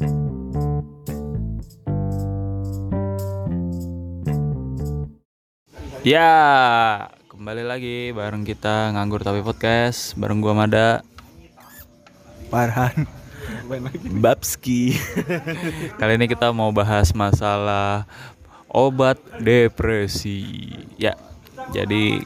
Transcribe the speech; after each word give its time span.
Ya, 0.00 0.08
kembali 7.28 7.60
lagi 7.68 8.08
bareng 8.16 8.48
kita 8.48 8.96
nganggur 8.96 9.20
tapi 9.20 9.44
podcast 9.44 10.16
bareng 10.16 10.40
gua 10.40 10.56
Mada. 10.56 11.04
Farhan 12.48 13.04
Babski 14.24 14.96
Kali 16.00 16.16
ini 16.16 16.32
kita 16.32 16.48
mau 16.56 16.72
bahas 16.72 17.12
masalah 17.12 18.08
obat 18.72 19.20
depresi. 19.36 20.72
Ya, 20.96 21.20
jadi 21.76 22.24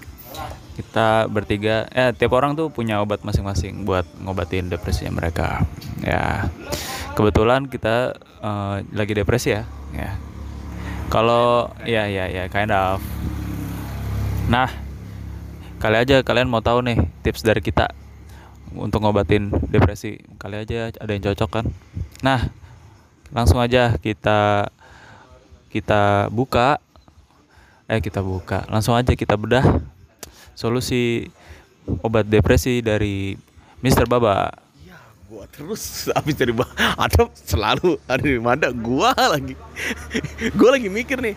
kita 0.79 1.27
bertiga, 1.27 1.91
eh 1.91 2.15
tiap 2.15 2.39
orang 2.39 2.55
tuh 2.55 2.71
punya 2.71 3.03
obat 3.03 3.27
masing-masing 3.27 3.83
buat 3.83 4.07
ngobatin 4.23 4.71
depresinya 4.71 5.11
mereka. 5.19 5.67
Ya, 6.03 6.51
kebetulan 7.15 7.71
kita 7.71 8.19
eh, 8.43 8.77
lagi 8.93 9.13
depresi 9.15 9.55
ya. 9.55 9.63
Ya, 9.95 10.19
kalau 11.09 11.71
ya 11.87 12.11
ya 12.11 12.27
ya 12.27 12.51
kind 12.51 12.75
of. 12.75 12.99
Nah, 14.51 14.69
kali 15.79 15.97
aja 15.97 16.21
kalian 16.27 16.51
mau 16.51 16.61
tahu 16.61 16.83
nih 16.85 16.99
tips 17.23 17.47
dari 17.47 17.63
kita 17.63 17.95
untuk 18.75 19.01
ngobatin 19.07 19.55
depresi. 19.71 20.19
Kali 20.37 20.59
aja 20.59 20.91
ada 20.91 21.11
yang 21.15 21.25
cocok 21.25 21.51
kan. 21.51 21.67
Nah, 22.21 22.51
langsung 23.31 23.63
aja 23.63 23.95
kita 24.03 24.69
kita 25.71 26.29
buka 26.35 26.83
eh 27.87 28.03
kita 28.03 28.21
buka. 28.21 28.67
Langsung 28.67 28.99
aja 28.99 29.15
kita 29.15 29.39
bedah 29.39 29.65
solusi 30.59 31.31
obat 32.03 32.27
depresi 32.27 32.83
dari 32.83 33.39
Mr. 33.85 34.11
Baba. 34.11 34.64
Gua 35.35 35.51
terus 35.51 35.83
habis 36.15 36.39
dari 36.39 36.55
bah 36.55 36.71
ada 36.95 37.27
selalu 37.35 37.99
ada 38.07 38.23
di 38.23 38.39
mana 38.39 38.71
gua 38.71 39.11
lagi. 39.19 39.59
Gua 40.59 40.79
lagi 40.79 40.87
mikir 40.87 41.19
nih 41.19 41.35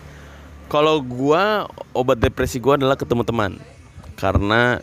Kalau 0.70 1.02
gua 1.02 1.66
obat 1.90 2.22
depresi 2.22 2.62
gua 2.62 2.78
adalah 2.78 2.94
ketemu 2.94 3.26
teman. 3.26 3.58
Karena 4.14 4.78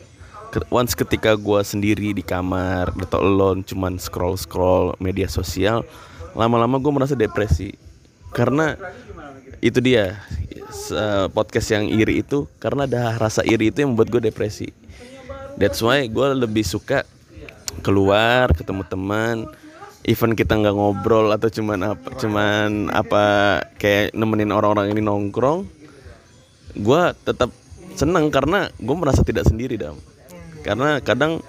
once 0.68 0.92
ketika 0.92 1.40
gua 1.40 1.64
sendiri 1.64 2.12
di 2.12 2.20
kamar 2.20 2.92
atau 3.08 3.24
alone 3.24 3.64
cuman 3.64 3.96
scroll 3.96 4.36
scroll 4.36 4.92
media 5.00 5.32
sosial 5.32 5.88
lama-lama 6.36 6.76
gua 6.76 7.00
merasa 7.00 7.16
depresi. 7.16 7.72
Karena 8.36 8.76
itu 9.64 9.80
dia 9.80 10.20
se- 10.76 11.32
podcast 11.32 11.72
yang 11.72 11.88
iri 11.88 12.20
itu 12.20 12.52
karena 12.60 12.84
ada 12.84 13.16
rasa 13.16 13.48
iri 13.48 13.72
itu 13.72 13.80
yang 13.80 13.96
membuat 13.96 14.12
gue 14.12 14.28
depresi. 14.28 14.76
That's 15.56 15.80
why 15.80 16.04
gue 16.12 16.28
lebih 16.36 16.68
suka 16.68 17.08
keluar 17.86 18.50
ketemu 18.58 18.82
teman. 18.90 19.46
Even 20.06 20.34
kita 20.34 20.58
nggak 20.58 20.74
ngobrol 20.74 21.30
atau 21.34 21.50
cuman 21.50 21.94
apa 21.94 22.10
cuman 22.18 22.94
apa 22.94 23.24
kayak 23.78 24.14
nemenin 24.14 24.54
orang-orang 24.54 24.94
ini 24.94 25.02
nongkrong 25.02 25.66
gue 26.78 27.02
tetap 27.26 27.50
senang 27.96 28.28
karena 28.30 28.68
gue 28.76 28.96
merasa 28.98 29.24
tidak 29.24 29.48
sendiri 29.48 29.80
dam. 29.80 29.96
Karena 30.62 31.00
kadang 31.00 31.40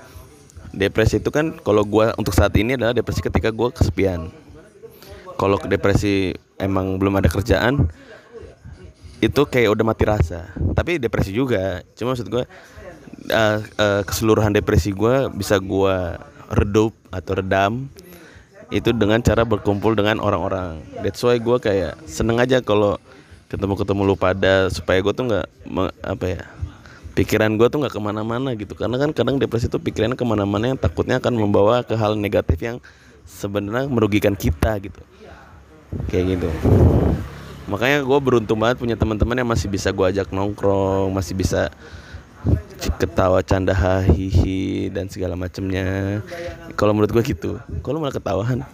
depresi 0.70 1.18
itu 1.18 1.32
kan 1.32 1.56
kalau 1.60 1.82
gue 1.82 2.12
untuk 2.20 2.32
saat 2.36 2.54
ini 2.54 2.78
adalah 2.78 2.94
depresi 2.94 3.20
ketika 3.20 3.50
gue 3.50 3.68
kesepian. 3.74 4.30
Kalau 5.36 5.60
depresi 5.68 6.32
emang 6.56 6.96
belum 6.96 7.20
ada 7.20 7.28
kerjaan 7.28 7.90
itu 9.20 9.42
kayak 9.48 9.72
udah 9.72 9.84
mati 9.84 10.04
rasa. 10.06 10.52
Tapi 10.76 11.02
depresi 11.02 11.34
juga. 11.34 11.82
Cuma 11.98 12.14
maksud 12.14 12.28
gue 12.28 12.44
uh, 13.30 13.58
uh, 13.80 14.02
keseluruhan 14.04 14.52
depresi 14.54 14.92
gue 14.92 15.30
bisa 15.34 15.58
gue 15.58 15.96
redup 16.52 16.94
atau 17.10 17.32
redam 17.36 17.90
itu 18.70 18.90
dengan 18.90 19.22
cara 19.22 19.46
berkumpul 19.46 19.94
dengan 19.94 20.18
orang-orang. 20.18 20.82
That's 21.02 21.22
why 21.22 21.38
gue 21.38 21.56
kayak 21.62 22.02
seneng 22.06 22.42
aja 22.42 22.58
kalau 22.62 22.98
ketemu-ketemu 23.46 24.02
lu 24.02 24.16
pada 24.18 24.66
supaya 24.74 24.98
gue 24.98 25.14
tuh 25.14 25.24
nggak 25.30 25.46
apa 26.02 26.26
ya 26.26 26.42
pikiran 27.14 27.54
gue 27.54 27.66
tuh 27.70 27.78
nggak 27.78 27.94
ke 27.94 28.02
mana-mana 28.02 28.50
gitu. 28.58 28.74
Karena 28.74 28.98
kan 28.98 29.14
kadang 29.14 29.38
depresi 29.38 29.70
itu 29.70 29.78
pikirannya 29.78 30.18
ke 30.18 30.26
mana-mana 30.26 30.74
yang 30.74 30.78
takutnya 30.78 31.22
akan 31.22 31.34
membawa 31.38 31.86
ke 31.86 31.94
hal 31.94 32.18
negatif 32.18 32.58
yang 32.58 32.82
sebenarnya 33.22 33.86
merugikan 33.86 34.34
kita 34.34 34.82
gitu. 34.82 35.02
Kayak 36.10 36.38
gitu. 36.38 36.50
Makanya 37.70 38.02
gue 38.02 38.18
beruntung 38.18 38.58
banget 38.58 38.82
punya 38.82 38.98
teman-teman 38.98 39.38
yang 39.38 39.50
masih 39.50 39.70
bisa 39.70 39.94
gue 39.94 40.06
ajak 40.10 40.30
nongkrong 40.34 41.10
masih 41.14 41.38
bisa 41.38 41.70
ketawa 42.96 43.42
canda 43.44 43.74
hahihi 43.74 44.88
dan 44.94 45.10
segala 45.10 45.34
macemnya 45.34 46.20
kalau 46.78 46.92
menurut 46.92 47.12
gue 47.12 47.24
gitu. 47.34 47.58
Kalau 47.80 47.98
malah 48.00 48.14
ketawahan. 48.14 48.60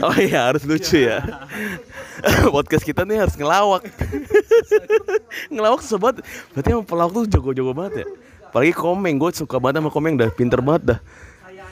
Oh 0.00 0.16
iya 0.16 0.48
harus 0.48 0.64
lucu 0.64 1.04
ya. 1.04 1.20
Podcast 2.54 2.80
kita 2.80 3.04
nih 3.04 3.20
harus 3.20 3.36
ngelawak. 3.36 3.84
Ngelawak 5.52 5.84
sobat 5.84 6.24
berarti 6.56 6.68
yang 6.72 6.80
pelawak 6.80 7.12
tuh 7.12 7.28
jago-jago 7.28 7.76
banget 7.76 8.04
ya? 8.04 8.06
Apalagi 8.48 8.72
komeng 8.72 9.20
gue 9.20 9.30
suka 9.36 9.60
banget 9.60 9.84
sama 9.84 9.90
komeng 9.92 10.16
dah 10.16 10.32
pinter 10.32 10.64
banget 10.64 10.96
dah. 10.96 10.98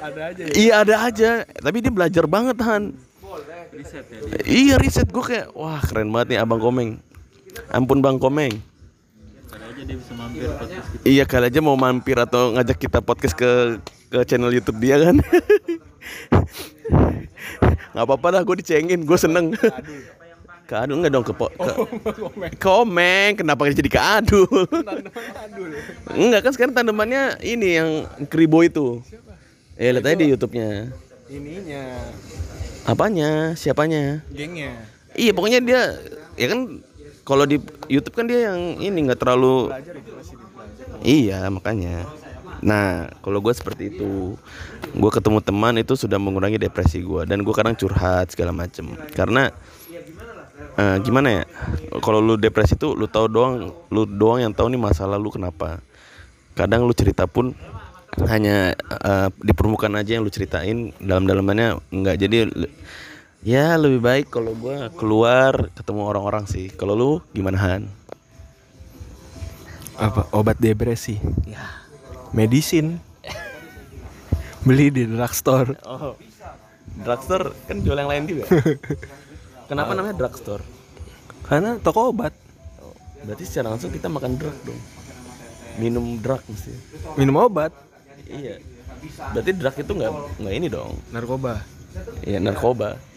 Ada 0.02 0.20
aja 0.34 0.42
Iya 0.52 0.72
ada 0.82 0.94
aja, 1.08 1.30
tapi 1.46 1.78
dia 1.78 1.92
belajar 1.94 2.24
banget 2.26 2.58
Han. 2.60 2.92
Iya 4.44 4.76
riset. 4.76 5.08
Gue 5.08 5.24
kayak 5.24 5.54
wah 5.56 5.80
keren 5.80 6.12
banget 6.12 6.36
nih 6.36 6.38
abang 6.44 6.60
Komeng. 6.60 7.00
Ampun 7.72 8.00
bang 8.00 8.16
Komeng. 8.16 8.54
Iya 11.02 11.24
kali 11.26 11.50
aja 11.50 11.60
mau 11.60 11.76
mampir 11.76 12.16
atau 12.16 12.54
ngajak 12.54 12.78
kita 12.78 12.98
podcast 13.02 13.34
ke 13.36 13.80
ke 14.08 14.18
channel 14.24 14.52
YouTube 14.52 14.78
dia 14.80 14.96
kan. 15.00 15.16
Gak 17.92 18.04
apa-apa 18.08 18.28
lah 18.32 18.42
gue 18.44 18.56
dicengin, 18.64 19.04
gue 19.04 19.18
seneng. 19.20 19.52
Keadul 20.70 21.04
enggak 21.04 21.12
dong 21.12 21.26
ke, 21.26 21.34
po- 21.36 21.52
ke 21.52 21.72
Komeng, 22.56 23.36
kenapa 23.36 23.68
jadi 23.68 23.92
keadul? 23.92 24.48
Enggak 26.08 26.48
kan 26.48 26.52
sekarang 26.56 26.72
tandemannya 26.72 27.36
ini 27.44 27.76
yang 27.76 28.08
kribo 28.30 28.64
itu. 28.64 29.04
Eh 29.76 29.92
lihat 29.92 30.06
aja 30.08 30.16
di 30.16 30.32
YouTube-nya. 30.32 30.88
ininya 31.32 31.84
Apanya? 32.88 33.56
Siapanya? 33.56 34.20
gengnya 34.32 34.72
Iya 35.12 35.32
pokoknya 35.36 35.60
dia 35.60 35.82
ya 36.40 36.46
kan 36.48 36.80
kalau 37.22 37.44
di 37.46 37.58
YouTube 37.86 38.18
kan 38.18 38.26
dia 38.26 38.50
yang 38.50 38.82
ini 38.82 38.98
nggak 39.06 39.20
terlalu 39.22 39.70
Iya 41.02 41.50
makanya. 41.50 42.06
Nah 42.62 43.10
kalau 43.26 43.42
gue 43.42 43.50
seperti 43.50 43.90
itu, 43.90 44.38
gue 44.94 45.10
ketemu 45.10 45.42
teman 45.42 45.74
itu 45.82 45.98
sudah 45.98 46.14
mengurangi 46.22 46.62
depresi 46.62 47.02
gue 47.02 47.26
dan 47.26 47.42
gue 47.42 47.54
kadang 47.54 47.74
curhat 47.74 48.30
segala 48.30 48.54
macem 48.54 48.94
karena 49.18 49.50
eh, 50.78 50.96
gimana 51.02 51.42
ya? 51.42 51.44
Kalau 51.98 52.22
lu 52.22 52.38
depresi 52.38 52.78
tuh 52.78 52.94
lu 52.94 53.10
tahu 53.10 53.26
doang, 53.26 53.74
lu 53.90 54.06
doang 54.06 54.46
yang 54.46 54.54
tahu 54.54 54.70
nih 54.70 54.78
masalah 54.78 55.18
lu 55.18 55.34
kenapa. 55.34 55.82
Kadang 56.54 56.86
lu 56.86 56.94
cerita 56.94 57.26
pun 57.26 57.50
hanya 58.30 58.78
eh, 58.78 59.28
di 59.42 59.52
permukaan 59.58 59.98
aja 59.98 60.14
yang 60.14 60.22
lu 60.22 60.30
ceritain 60.30 60.94
dalam-dalamannya 61.02 61.82
nggak 61.90 62.16
jadi 62.22 62.46
ya 63.42 63.74
lebih 63.74 63.98
baik 63.98 64.26
kalau 64.30 64.54
gua 64.54 64.88
keluar 64.94 65.68
ketemu 65.74 66.00
orang-orang 66.06 66.44
sih. 66.46 66.70
Kalau 66.74 66.94
lu 66.94 67.10
gimana 67.34 67.58
Han? 67.58 67.82
Apa 69.98 70.30
obat 70.32 70.58
depresi? 70.58 71.18
Medisin. 72.32 72.96
Beli 74.62 74.94
di 74.94 75.04
drugstore. 75.10 75.74
Oh. 75.84 76.14
Drugstore? 77.02 77.50
Kan 77.66 77.82
jual 77.82 77.98
yang 77.98 78.10
lain 78.10 78.24
juga. 78.30 78.46
Kenapa 79.70 79.92
namanya 79.92 80.14
drugstore? 80.16 80.62
Karena 81.46 81.76
toko 81.82 82.14
obat. 82.14 82.32
Berarti 83.22 83.44
secara 83.46 83.74
langsung 83.74 83.90
kita 83.90 84.06
makan 84.10 84.38
drug 84.38 84.56
dong. 84.66 84.80
Minum 85.78 86.18
drug 86.18 86.42
mesti. 86.46 86.72
Minum 87.18 87.42
obat. 87.42 87.74
Iya. 88.26 88.62
Berarti 89.34 89.50
drug 89.54 89.76
itu 89.82 89.92
nggak 89.98 90.12
nggak 90.42 90.54
ini 90.54 90.66
dong. 90.70 90.92
Narkoba. 91.10 91.62
Iya 92.22 92.38
narkoba. 92.38 93.11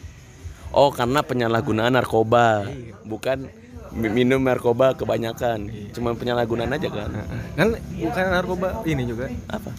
Oh 0.69 0.89
karena 0.89 1.21
penyalahgunaan 1.21 1.91
narkoba, 1.91 2.67
bukan 3.03 3.47
mi- 3.91 4.13
minum 4.13 4.39
narkoba 4.39 4.93
kebanyakan. 4.93 5.69
Cuma 5.91 6.13
penyalahgunaan 6.13 6.69
aja 6.69 6.87
kan. 6.87 7.09
kan 7.53 7.67
bukan 7.75 8.23
narkoba 8.27 8.81
ini 8.83 9.03
juga 9.05 9.29
Apa? 9.47 9.71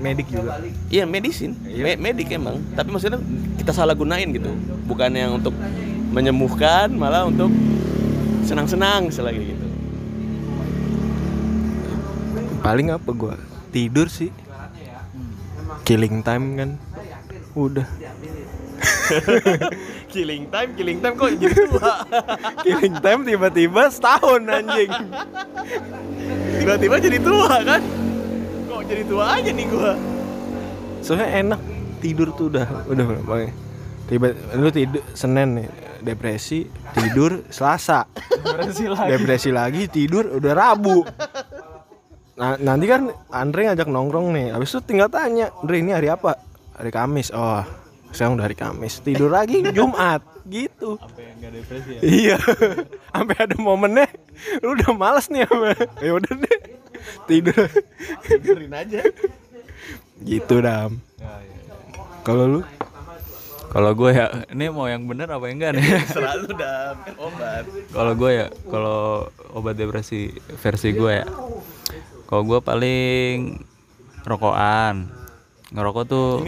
medik 0.00 0.26
juga 0.26 0.56
Iya 0.88 1.04
medisin, 1.04 1.54
Me- 1.60 1.98
medik 1.98 2.30
emang. 2.30 2.62
Tapi 2.72 2.88
maksudnya 2.88 3.20
kita 3.56 3.70
salah 3.70 3.92
gunain 3.92 4.26
gitu. 4.28 4.50
Bukan 4.84 5.10
yang 5.12 5.36
untuk 5.36 5.52
menyembuhkan, 6.10 6.90
malah 6.90 7.24
untuk 7.24 7.50
senang-senang 8.42 9.10
selagi 9.10 9.54
gitu. 9.54 9.66
paling 12.60 12.92
apa 12.92 13.08
gua 13.10 13.40
tidur 13.70 14.04
sih 14.06 14.28
killing 15.82 16.20
time 16.20 16.46
kan 16.54 16.70
udah 17.54 17.88
killing 20.12 20.44
time, 20.50 20.70
killing 20.78 20.98
time 21.02 21.14
kok 21.18 21.30
jadi 21.38 21.60
tua. 21.66 21.92
killing 22.66 22.94
time 22.98 23.20
tiba-tiba 23.26 23.82
setahun 23.90 24.42
anjing 24.46 24.90
Tiba-tiba 26.60 26.96
jadi 27.00 27.18
tua 27.18 27.54
kan? 27.64 27.82
Kok 28.70 28.82
jadi 28.86 29.02
tua 29.08 29.24
aja 29.38 29.50
nih 29.50 29.66
gua? 29.70 29.92
soalnya 31.00 31.28
enak 31.40 31.60
tidur 32.00 32.28
tuh 32.36 32.52
udah 32.52 32.66
udah 32.88 33.04
mulai 33.24 33.50
tiba 34.08 34.32
lu 34.56 34.68
tidur 34.68 35.02
Senin 35.16 35.48
nih 35.60 35.66
depresi 36.00 36.64
tidur 36.96 37.44
Selasa 37.52 38.08
Depresi 38.40 38.84
lagi. 38.88 39.08
depresi 39.12 39.50
lagi 39.52 39.82
tidur 39.88 40.40
udah 40.40 40.52
Rabu 40.56 41.04
nah, 42.36 42.56
nanti 42.56 42.84
kan 42.88 43.08
Andre 43.32 43.72
ngajak 43.72 43.88
nongkrong 43.88 44.32
nih 44.32 44.46
habis 44.52 44.72
itu 44.72 44.80
tinggal 44.84 45.12
tanya 45.12 45.52
Andre 45.60 45.76
ini 45.80 45.92
hari 45.92 46.08
apa 46.08 46.40
hari 46.76 46.90
Kamis 46.92 47.32
oh 47.32 47.64
sekarang 48.10 48.34
udah 48.34 48.44
hari 48.44 48.54
Kamis 48.54 48.98
tidur 48.98 49.28
lagi 49.28 49.62
Jumat 49.76 50.22
gitu 50.44 50.96
Sampai 50.96 51.30
enggak 51.32 51.50
depresi 51.52 51.90
ya. 51.92 52.00
iya 52.02 52.36
sampai 53.12 53.36
ada 53.38 53.56
momennya 53.56 54.06
lu 54.60 54.74
udah 54.74 54.90
males 54.92 55.26
nih 55.26 55.44
sama 55.44 55.72
ya 56.04 56.12
udah 56.12 56.32
deh 56.34 56.58
tidur 57.24 57.64
Tidurin 58.22 58.72
aja. 58.72 59.00
gitu 60.20 60.54
dam 60.58 60.98
Ya, 61.16 61.32
ya. 61.38 61.60
kalau 62.22 62.44
lu 62.48 62.60
Kalau 63.70 63.94
gue 63.94 64.10
ya, 64.10 64.26
ini 64.50 64.66
mau 64.66 64.84
yang 64.84 65.06
bener 65.06 65.30
apa 65.30 65.46
yang 65.46 65.62
enggak 65.62 65.78
nih? 65.78 66.02
Selalu 66.04 66.58
dam 66.58 66.98
obat. 67.16 67.62
kalau 67.88 68.12
gue 68.12 68.30
ya, 68.34 68.46
kalau 68.66 69.00
obat 69.54 69.78
depresi 69.78 70.26
versi 70.58 70.90
gue 70.90 71.22
ya, 71.22 71.26
kalau 72.26 72.42
gue 72.42 72.58
paling 72.58 73.62
rokokan. 74.26 75.06
Ngerokok 75.70 76.02
tuh 76.04 76.42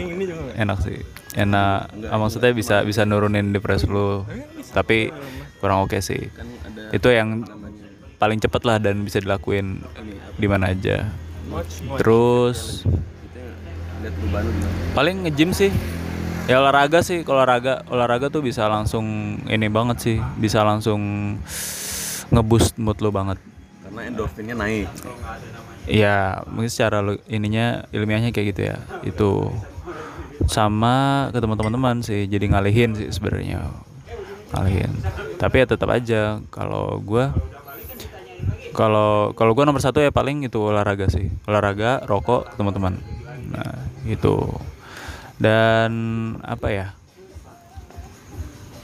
enak 0.53 0.83
sih, 0.83 0.99
enak. 1.33 1.89
Ah, 2.09 2.17
maksudnya 2.17 2.53
bisa 2.53 2.81
bisa 2.85 3.05
nurunin 3.05 3.53
depresi 3.53 3.89
lu, 3.89 4.25
tapi 4.73 5.09
kurang 5.61 5.85
oke 5.85 5.99
sih. 5.99 6.29
Itu 6.93 7.09
yang 7.09 7.45
paling 8.21 8.39
cepet 8.39 8.61
lah 8.63 8.77
dan 8.79 9.03
bisa 9.03 9.19
dilakuin 9.19 9.83
di 10.39 10.47
mana 10.47 10.71
aja. 10.71 11.09
Terus 11.99 12.87
lu 14.03 14.51
paling 14.95 15.27
nge-gym 15.27 15.51
sih. 15.55 15.71
Ya 16.43 16.59
olahraga 16.59 16.99
sih. 16.99 17.23
Kalau 17.23 17.39
olahraga 17.39 17.87
olahraga 17.87 18.27
tuh 18.27 18.43
bisa 18.43 18.67
langsung 18.67 19.39
ini 19.47 19.67
banget 19.71 19.97
sih. 20.03 20.17
Bisa 20.39 20.63
langsung 20.63 20.99
ngeboost 22.31 22.75
mood 22.79 22.99
lo 22.99 23.15
banget. 23.15 23.39
Karena 23.83 24.01
endorfinnya 24.11 24.55
naik. 24.59 24.87
Iya 25.87 26.43
mungkin 26.47 26.71
secara 26.71 27.03
ininya 27.27 27.87
ilmiahnya 27.91 28.35
kayak 28.35 28.47
gitu 28.55 28.61
ya. 28.71 28.77
Itu 29.07 29.51
sama 30.47 31.29
ke 31.31 31.39
teman-teman 31.39 32.03
sih. 32.03 32.27
Jadi 32.27 32.51
ngalihin 32.51 32.95
sih 32.97 33.09
sebenarnya. 33.11 33.69
Ngalihin. 34.53 34.91
Tapi 35.39 35.55
ya 35.63 35.65
tetap 35.65 35.89
aja 35.89 36.39
kalau 36.53 36.99
gua 37.01 37.33
kalau 38.73 39.31
kalau 39.37 39.51
gua 39.53 39.65
nomor 39.69 39.81
satu 39.81 40.01
ya 40.01 40.09
paling 40.09 40.45
itu 40.45 40.59
olahraga 40.59 41.07
sih. 41.09 41.29
Olahraga 41.47 42.03
rokok 42.03 42.55
teman-teman. 42.57 42.99
Nah 43.49 43.87
itu. 44.07 44.39
Dan 45.39 45.91
apa 46.45 46.67
ya? 46.69 46.87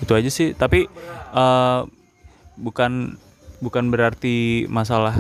Itu 0.02 0.16
aja 0.16 0.30
sih. 0.32 0.56
Tapi 0.58 0.88
eh, 1.34 1.80
bukan 2.60 3.16
bukan 3.60 3.92
berarti 3.92 4.68
masalah 4.72 5.16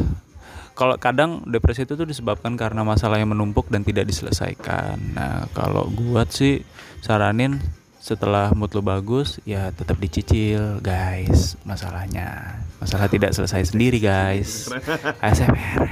kalau 0.79 0.95
kadang 0.95 1.43
depresi 1.43 1.83
itu 1.83 1.99
tuh 1.99 2.07
disebabkan 2.07 2.55
karena 2.55 2.87
masalah 2.87 3.19
yang 3.19 3.35
menumpuk 3.35 3.67
dan 3.67 3.83
tidak 3.83 4.07
diselesaikan 4.07 4.95
nah 5.11 5.43
kalau 5.51 5.91
gua 5.91 6.23
sih 6.23 6.63
saranin 7.03 7.59
setelah 7.99 8.55
mood 8.55 8.71
lo 8.71 8.79
bagus 8.79 9.43
ya 9.43 9.75
tetap 9.75 9.99
dicicil 9.99 10.79
guys 10.79 11.59
masalahnya 11.67 12.63
masalah 12.79 13.11
tidak 13.11 13.35
selesai 13.35 13.75
sendiri 13.75 13.99
guys 13.99 14.71
ASMR 15.19 15.83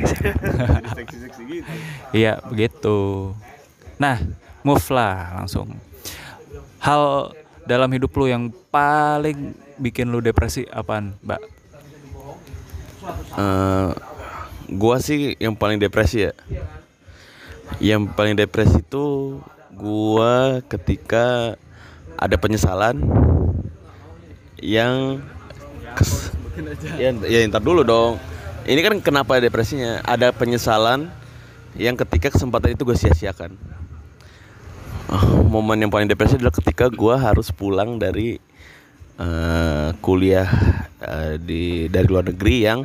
gitu. 1.47 1.71
Iya 2.15 2.39
begitu. 2.47 3.31
Nah, 3.97 4.21
move 4.61 4.85
lah 4.93 5.41
langsung. 5.41 5.73
Hal 6.83 7.33
dalam 7.65 7.89
hidup 7.91 8.13
lu 8.15 8.29
yang 8.29 8.53
paling 8.69 9.57
bikin 9.81 10.11
lu 10.13 10.21
depresi 10.21 10.63
apaan, 10.69 11.17
Mbak? 11.25 11.41
Eh, 13.37 13.91
gua 14.77 15.01
sih 15.01 15.33
yang 15.41 15.57
paling 15.57 15.81
depresi 15.81 16.29
ya. 16.29 16.33
Yang 17.81 18.13
paling 18.15 18.37
depresi 18.37 18.79
itu 18.79 19.37
gua 19.75 20.63
ketika 20.69 21.57
ada 22.15 22.35
penyesalan 22.39 23.01
yang 24.61 25.21
kes- 25.93 26.33
ya, 26.97 27.13
ya 27.13 27.39
ntar 27.49 27.61
dulu 27.61 27.83
dong. 27.83 28.21
Ini 28.67 28.81
kan 28.83 28.95
kenapa 28.99 29.39
depresinya? 29.39 30.03
Ada 30.03 30.33
penyesalan 30.35 31.07
yang 31.77 31.95
ketika 31.95 32.33
kesempatan 32.33 32.75
itu 32.75 32.83
gue 32.83 32.97
sia-siakan. 32.97 33.55
Ah, 35.07 35.23
momen 35.47 35.79
yang 35.79 35.91
paling 35.93 36.09
depresi 36.09 36.35
adalah 36.35 36.51
ketika 36.51 36.91
gua 36.91 37.15
harus 37.15 37.47
pulang 37.47 37.95
dari 37.95 38.35
eh, 39.15 39.89
kuliah 40.03 40.51
eh, 40.99 41.39
di 41.39 41.87
dari 41.87 42.07
luar 42.11 42.27
negeri 42.27 42.55
yang 42.59 42.83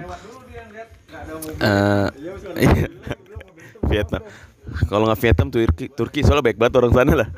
eh 1.62 2.08
Vietnam. 3.90 4.23
Kalau 4.88 5.05
nggak 5.05 5.20
Vietnam 5.20 5.49
Turki, 5.52 5.87
Turki 5.90 6.20
soalnya 6.23 6.49
baik 6.49 6.56
banget 6.56 6.81
orang 6.81 6.93
sana 6.94 7.12
lah. 7.12 7.29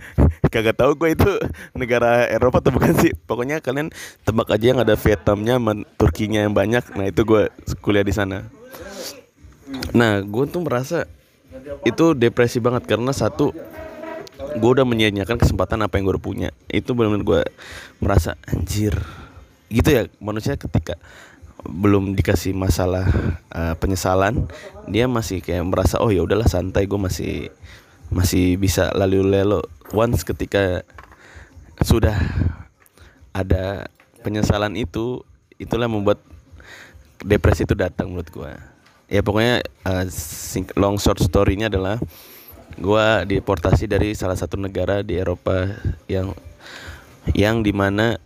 Kagak 0.52 0.80
tahu 0.80 0.98
gue 0.98 1.14
itu 1.14 1.30
negara 1.76 2.26
Eropa 2.26 2.58
atau 2.58 2.74
bukan 2.74 2.96
sih. 2.98 3.12
Pokoknya 3.14 3.62
kalian 3.62 3.94
tebak 4.26 4.50
aja 4.50 4.64
yang 4.74 4.80
ada 4.82 4.98
Vietnamnya, 4.98 5.60
Turkinya 5.94 6.42
yang 6.42 6.56
banyak. 6.56 6.82
Nah 6.98 7.06
itu 7.06 7.22
gue 7.22 7.52
kuliah 7.84 8.02
di 8.02 8.10
sana. 8.10 8.48
Nah 9.94 10.18
gue 10.24 10.44
tuh 10.50 10.66
merasa 10.66 11.06
itu 11.86 12.16
depresi 12.16 12.58
banget 12.58 12.86
karena 12.88 13.12
satu 13.14 13.54
gue 14.56 14.70
udah 14.70 14.86
menyia-nyiakan 14.88 15.38
kesempatan 15.38 15.84
apa 15.84 15.98
yang 15.98 16.10
gue 16.10 16.14
udah 16.18 16.24
punya 16.24 16.48
itu 16.72 16.90
benar-benar 16.96 17.22
gue 17.22 17.42
merasa 18.02 18.34
anjir 18.48 18.96
gitu 19.70 19.86
ya 19.86 20.02
manusia 20.18 20.58
ketika 20.58 20.98
belum 21.66 22.16
dikasih 22.16 22.56
masalah 22.56 23.06
eh, 23.52 23.74
penyesalan 23.76 24.48
dia 24.88 25.06
masih 25.06 25.44
kayak 25.44 25.64
merasa 25.66 26.00
oh 26.00 26.08
ya 26.08 26.24
udahlah 26.24 26.48
santai 26.48 26.86
gue 26.88 27.00
masih 27.00 27.34
masih 28.10 28.58
bisa 28.58 28.90
lalu 28.98 29.22
lelo. 29.22 29.62
Once 29.94 30.26
ketika 30.26 30.82
sudah 31.82 32.18
ada 33.30 33.86
penyesalan 34.26 34.74
itu 34.74 35.22
itulah 35.58 35.86
membuat 35.86 36.18
depresi 37.22 37.62
itu 37.68 37.78
datang 37.78 38.10
menurut 38.10 38.30
gue 38.30 38.52
ya 39.10 39.20
pokoknya 39.26 39.66
sing- 40.14 40.70
long 40.78 40.94
short 40.96 41.18
story-nya 41.18 41.66
adalah 41.66 41.98
gua 42.78 43.26
deportasi 43.26 43.90
dari 43.90 44.14
salah 44.14 44.38
satu 44.38 44.54
negara 44.54 45.02
di 45.02 45.18
Eropa 45.18 45.74
yang 46.06 46.30
yang 47.34 47.66
di 47.66 47.74
mana 47.74 48.16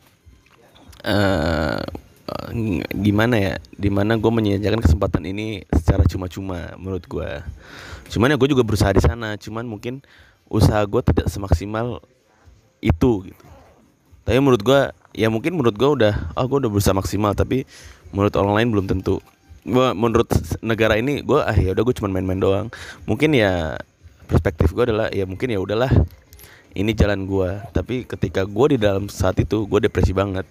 eh 1.04 1.10
eh, 1.10 1.53
gimana 2.94 3.34
ya 3.34 3.54
di 3.74 3.90
mana 3.90 4.14
gue 4.14 4.30
menyediakan 4.30 4.78
kesempatan 4.78 5.26
ini 5.26 5.66
secara 5.74 6.06
cuma-cuma 6.06 6.70
menurut 6.78 7.02
gua. 7.10 7.42
Cuman 8.06 8.30
ya 8.30 8.36
gue 8.38 8.48
juga 8.54 8.62
berusaha 8.62 8.94
di 8.94 9.02
sana 9.02 9.34
cuman 9.34 9.66
mungkin 9.66 9.98
usaha 10.46 10.78
gue 10.86 11.02
tidak 11.02 11.26
semaksimal 11.26 11.98
itu 12.78 13.26
gitu. 13.26 13.44
Tapi 14.22 14.38
menurut 14.38 14.62
gua 14.62 14.94
ya 15.10 15.26
mungkin 15.28 15.58
menurut 15.58 15.74
gua 15.74 15.90
udah 15.98 16.14
oh 16.38 16.46
gue 16.46 16.58
udah 16.62 16.70
berusaha 16.70 16.94
maksimal 16.94 17.34
tapi 17.34 17.66
menurut 18.14 18.32
orang 18.38 18.54
lain 18.62 18.68
belum 18.70 18.86
tentu. 18.86 19.18
Gua 19.66 19.90
menurut 19.90 20.30
negara 20.62 20.94
ini 20.94 21.26
gua 21.26 21.50
ah 21.50 21.56
ya 21.58 21.74
udah 21.74 21.82
gue 21.82 21.94
cuma 21.98 22.06
main-main 22.06 22.38
doang. 22.38 22.66
Mungkin 23.10 23.34
ya 23.34 23.74
perspektif 24.30 24.70
gua 24.70 24.86
adalah 24.86 25.06
ya 25.10 25.26
mungkin 25.26 25.50
ya 25.50 25.58
udahlah 25.58 25.90
ini 26.78 26.94
jalan 26.94 27.26
gua. 27.26 27.66
Tapi 27.74 28.06
ketika 28.06 28.46
gua 28.46 28.70
di 28.70 28.78
dalam 28.78 29.10
saat 29.10 29.42
itu 29.42 29.66
gue 29.66 29.90
depresi 29.90 30.14
banget. 30.14 30.46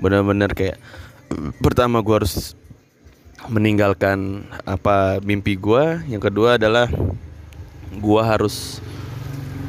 Benar-benar 0.00 0.56
kayak 0.56 0.80
pertama 1.62 2.02
gua 2.02 2.22
harus 2.22 2.58
meninggalkan 3.48 4.44
apa 4.66 5.22
mimpi 5.22 5.56
gua. 5.56 6.02
Yang 6.04 6.30
kedua 6.30 6.60
adalah 6.60 6.90
gua 7.98 8.22
harus 8.26 8.82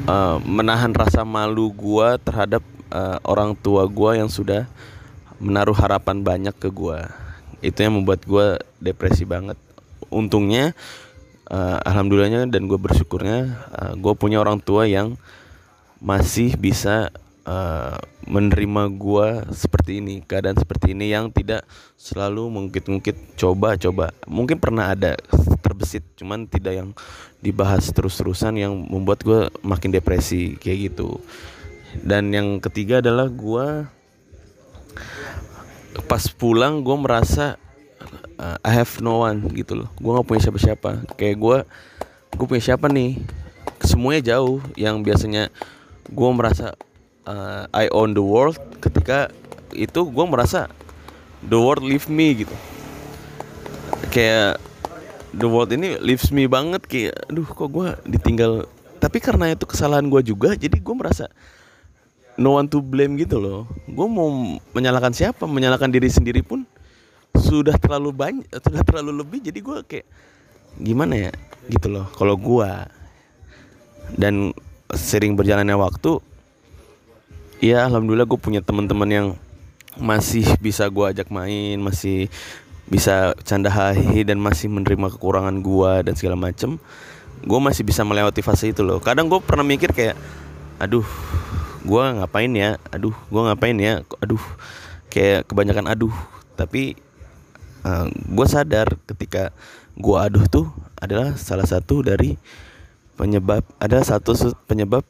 eh, 0.06 0.36
menahan 0.42 0.92
rasa 0.92 1.22
malu 1.22 1.72
gua 1.72 2.18
terhadap 2.20 2.62
eh, 2.92 3.18
orang 3.24 3.54
tua 3.56 3.86
gua 3.88 4.18
yang 4.18 4.28
sudah 4.28 4.66
menaruh 5.42 5.74
harapan 5.74 6.20
banyak 6.22 6.54
ke 6.58 6.68
gua. 6.68 7.10
Itu 7.62 7.86
yang 7.86 8.02
membuat 8.02 8.26
gua 8.26 8.58
depresi 8.82 9.22
banget. 9.24 9.56
Untungnya 10.12 10.74
eh, 11.48 11.78
alhamdulillahnya 11.86 12.50
dan 12.50 12.68
gue 12.68 12.76
bersyukurnya 12.76 13.38
gue 13.96 14.14
punya 14.18 14.42
orang 14.42 14.60
tua 14.60 14.84
yang 14.84 15.16
masih 16.02 16.58
bisa 16.58 17.14
eh, 17.46 17.98
menerima 18.26 18.82
gua 18.94 19.46
seperti 19.50 19.98
ini 19.98 20.22
keadaan 20.22 20.58
seperti 20.58 20.94
ini 20.94 21.10
yang 21.10 21.30
tidak 21.34 21.66
selalu 21.98 22.48
mungkit-mungkit 22.50 23.38
coba-coba 23.38 24.14
mungkin 24.30 24.62
pernah 24.62 24.94
ada 24.94 25.18
terbesit 25.62 26.04
cuman 26.18 26.50
tidak 26.50 26.74
yang 26.74 26.90
dibahas 27.42 27.90
terus-terusan 27.90 28.58
yang 28.58 28.74
membuat 28.74 29.26
gue 29.26 29.50
makin 29.66 29.90
depresi 29.90 30.58
kayak 30.58 30.92
gitu. 30.92 31.18
Dan 31.98 32.34
yang 32.34 32.58
ketiga 32.62 33.02
adalah 33.02 33.28
gua 33.28 33.90
pas 36.08 36.24
pulang 36.32 36.80
gue 36.80 36.96
merasa 36.96 37.60
uh, 38.40 38.58
I 38.62 38.72
have 38.78 39.02
no 39.02 39.26
one 39.26 39.48
gitu 39.54 39.84
loh. 39.84 39.88
Gue 39.98 40.10
nggak 40.14 40.26
punya 40.26 40.42
siapa-siapa. 40.48 40.90
Kayak 41.18 41.36
gue 41.38 41.58
gue 42.38 42.46
punya 42.46 42.62
siapa 42.62 42.86
nih? 42.88 43.20
Semuanya 43.82 44.36
jauh. 44.36 44.62
Yang 44.78 44.96
biasanya 45.04 45.42
gue 46.08 46.30
merasa 46.32 46.74
uh, 47.26 47.68
I 47.70 47.88
own 47.92 48.14
the 48.14 48.24
world 48.24 48.58
ketika 48.82 49.30
itu 49.72 50.04
gue 50.04 50.24
merasa 50.28 50.68
the 51.46 51.58
world 51.58 51.84
leave 51.84 52.06
me 52.10 52.44
gitu. 52.44 52.54
Kayak 54.12 54.60
the 55.32 55.48
world 55.48 55.72
ini 55.72 55.96
leaves 56.02 56.28
me 56.28 56.44
banget 56.44 56.84
kayak 56.84 57.16
aduh 57.30 57.46
kok 57.46 57.68
gue 57.70 57.88
ditinggal? 58.08 58.52
Tapi 59.02 59.18
karena 59.18 59.50
itu 59.54 59.66
kesalahan 59.66 60.06
gue 60.06 60.22
juga 60.22 60.54
jadi 60.54 60.78
gue 60.78 60.94
merasa 60.94 61.26
no 62.38 62.56
one 62.60 62.68
to 62.68 62.84
blame 62.84 63.18
gitu 63.18 63.40
loh. 63.40 63.66
Gue 63.88 64.06
mau 64.06 64.28
menyalahkan 64.76 65.14
siapa? 65.16 65.48
Menyalahkan 65.48 65.90
diri 65.90 66.12
sendiri 66.12 66.44
pun 66.44 66.66
sudah 67.32 67.74
terlalu 67.80 68.12
banyak 68.12 68.46
sudah 68.52 68.84
terlalu 68.84 69.24
lebih 69.24 69.40
jadi 69.40 69.58
gue 69.58 69.78
kayak 69.88 70.06
gimana 70.78 71.28
ya? 71.28 71.32
Gitu 71.70 71.88
loh 71.88 72.06
kalau 72.12 72.36
gue 72.36 72.68
dan 74.18 74.52
sering 74.92 75.32
berjalannya 75.38 75.72
waktu 75.72 76.20
ya 77.62 77.86
alhamdulillah 77.86 78.26
gue 78.26 78.40
punya 78.42 78.58
teman-teman 78.58 79.06
yang 79.06 79.26
masih 79.94 80.42
bisa 80.58 80.90
gue 80.90 81.04
ajak 81.14 81.30
main 81.30 81.78
masih 81.78 82.26
bisa 82.90 83.32
canda 83.46 83.70
hahi 83.70 84.26
dan 84.26 84.36
masih 84.42 84.66
menerima 84.66 85.14
kekurangan 85.16 85.62
gue 85.62 85.92
dan 86.04 86.14
segala 86.18 86.36
macem. 86.36 86.76
Gue 87.42 87.56
masih 87.56 87.86
bisa 87.86 88.04
melewati 88.04 88.44
fase 88.44 88.68
itu 88.68 88.84
loh. 88.84 89.00
Kadang 89.00 89.32
gue 89.32 89.40
pernah 89.40 89.64
mikir 89.64 89.94
kayak 89.94 90.18
aduh 90.76 91.06
gue 91.86 92.02
ngapain 92.20 92.52
ya? 92.52 92.76
Aduh 92.92 93.14
gue 93.14 93.40
ngapain 93.40 93.76
ya? 93.78 94.04
Aduh 94.20 94.42
kayak 95.08 95.46
kebanyakan 95.46 95.88
aduh. 95.88 96.12
Tapi 96.58 96.98
uh, 97.86 98.12
gue 98.12 98.46
sadar 98.50 98.98
ketika 99.08 99.54
gue 99.96 100.16
aduh 100.18 100.44
tuh 100.50 100.66
adalah 101.00 101.32
salah 101.40 101.64
satu 101.64 102.04
dari 102.04 102.36
penyebab 103.16 103.64
ada 103.80 104.04
satu 104.04 104.34
penyebab 104.68 105.06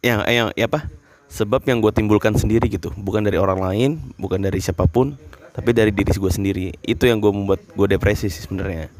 yang 0.00 0.24
eh, 0.24 0.34
yang 0.40 0.48
ya 0.56 0.66
apa 0.66 1.01
sebab 1.32 1.64
yang 1.64 1.80
gue 1.80 1.88
timbulkan 1.96 2.36
sendiri 2.36 2.68
gitu. 2.68 2.92
Bukan 2.92 3.24
dari 3.24 3.40
orang 3.40 3.64
lain 3.64 3.90
bukan 4.20 4.44
dari 4.44 4.60
siapa 4.60 4.84
pun 4.84 5.16
tapi 5.56 5.72
dari 5.72 5.88
diri 5.88 6.12
gue 6.12 6.32
sendiri. 6.32 6.66
Itu 6.84 7.08
yang 7.08 7.24
gue 7.24 7.32
membuat 7.32 7.64
gue 7.72 7.88
depresi 7.88 8.28
sih 8.28 8.44
sebenarnya. 8.44 8.92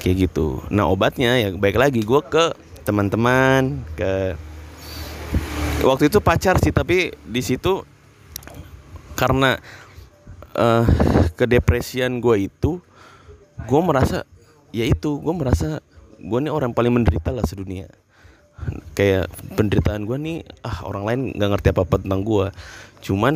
Kayak 0.00 0.32
gitu. 0.32 0.64
Nah 0.72 0.88
obatnya 0.88 1.36
ya 1.36 1.52
baik 1.52 1.76
lagi 1.76 2.00
gue 2.00 2.20
ke 2.24 2.56
teman-teman 2.88 3.84
ke 3.92 4.32
waktu 5.84 6.08
itu 6.08 6.18
pacar 6.24 6.56
sih 6.62 6.72
tapi 6.72 7.12
di 7.26 7.42
situ 7.44 7.84
karena 9.18 9.60
eh 10.56 10.84
kedepresian 11.36 12.22
gue 12.22 12.48
itu 12.48 12.80
gue 13.66 13.80
merasa 13.82 14.24
ya 14.72 14.86
itu 14.86 15.18
gue 15.20 15.34
merasa 15.34 15.84
gue 16.16 16.38
nih 16.40 16.52
orang 16.52 16.72
paling 16.72 16.94
menderita 16.94 17.34
lah 17.34 17.44
sedunia 17.44 17.90
kayak 18.98 19.30
penderitaan 19.54 20.08
gue 20.08 20.16
nih 20.18 20.38
ah 20.66 20.82
orang 20.88 21.04
lain 21.06 21.20
nggak 21.36 21.50
ngerti 21.54 21.68
apa 21.70 21.82
apa 21.86 21.96
tentang 22.02 22.22
gue 22.26 22.46
cuman 23.04 23.34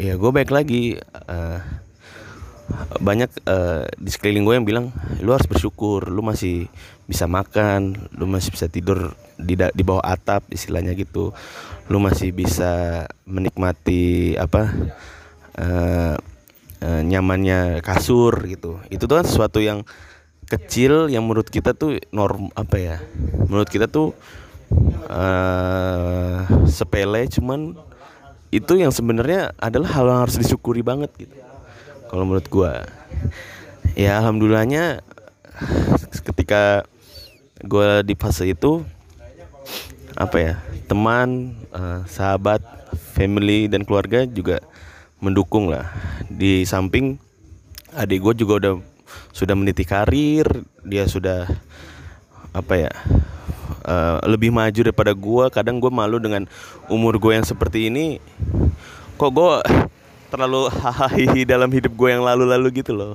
ya 0.00 0.14
gue 0.16 0.30
baik 0.32 0.50
lagi 0.54 0.96
eh, 1.02 1.60
banyak 2.98 3.30
eh, 3.46 3.84
di 4.00 4.10
sekeliling 4.10 4.44
gue 4.46 4.54
yang 4.56 4.66
bilang 4.66 4.86
lu 5.22 5.30
harus 5.30 5.46
bersyukur 5.46 6.08
lu 6.08 6.24
masih 6.24 6.66
bisa 7.06 7.30
makan 7.30 8.10
lu 8.18 8.26
masih 8.26 8.50
bisa 8.50 8.66
tidur 8.66 9.14
di 9.38 9.54
di 9.54 9.82
bawah 9.84 10.02
atap 10.02 10.48
istilahnya 10.48 10.96
gitu. 10.96 11.30
Lu 11.86 12.02
masih 12.02 12.32
bisa 12.34 13.04
menikmati 13.28 14.34
apa 14.34 14.72
eh, 15.54 16.14
eh, 16.82 17.00
nyamannya 17.04 17.84
kasur 17.84 18.42
gitu. 18.48 18.80
Itu 18.88 19.06
tuh 19.06 19.22
kan 19.22 19.26
sesuatu 19.28 19.60
yang 19.62 19.84
kecil 20.46 21.10
yang 21.10 21.26
menurut 21.26 21.50
kita 21.50 21.74
tuh 21.74 21.98
norm 22.14 22.50
apa 22.54 22.76
ya? 22.78 22.96
Menurut 23.46 23.68
kita 23.70 23.90
tuh 23.90 24.14
eh 25.06 26.42
sepele 26.66 27.30
cuman 27.30 27.78
itu 28.50 28.78
yang 28.78 28.90
sebenarnya 28.90 29.54
adalah 29.58 29.90
hal 29.94 30.06
yang 30.06 30.20
harus 30.26 30.38
disyukuri 30.38 30.82
banget 30.82 31.10
gitu. 31.18 31.34
Kalau 32.06 32.22
menurut 32.22 32.46
gua. 32.50 32.86
Ya 33.96 34.20
alhamdulillahnya 34.20 35.02
ketika 36.26 36.84
gua 37.64 38.04
di 38.04 38.14
fase 38.14 38.52
itu 38.52 38.84
apa 40.16 40.36
ya 40.40 40.54
teman 40.88 41.58
eh, 41.74 42.00
sahabat 42.08 42.62
family 43.16 43.66
dan 43.66 43.82
keluarga 43.84 44.24
juga 44.28 44.60
mendukung 45.20 45.72
lah. 45.72 45.88
Di 46.28 46.68
samping 46.68 47.16
adik 47.96 48.20
gue 48.20 48.44
juga 48.44 48.52
udah 48.60 48.74
sudah 49.30 49.54
meniti 49.58 49.84
karir 49.84 50.48
dia 50.86 51.04
sudah 51.04 51.50
apa 52.56 52.74
ya 52.88 52.92
eh, 53.84 54.18
lebih 54.24 54.48
maju 54.48 54.80
daripada 54.80 55.12
gua. 55.12 55.52
Kadang 55.52 55.76
gue 55.76 55.92
malu 55.92 56.16
dengan 56.16 56.48
umur 56.88 57.20
gue 57.20 57.36
yang 57.36 57.46
seperti 57.46 57.92
ini. 57.92 58.18
Kok 59.20 59.30
gue 59.32 59.52
terlalu 60.32 60.68
hahaha 60.72 61.40
dalam 61.44 61.70
hidup 61.70 61.92
gue 61.92 62.08
yang 62.10 62.24
lalu-lalu 62.24 62.80
gitu 62.80 62.96
loh. 62.96 63.14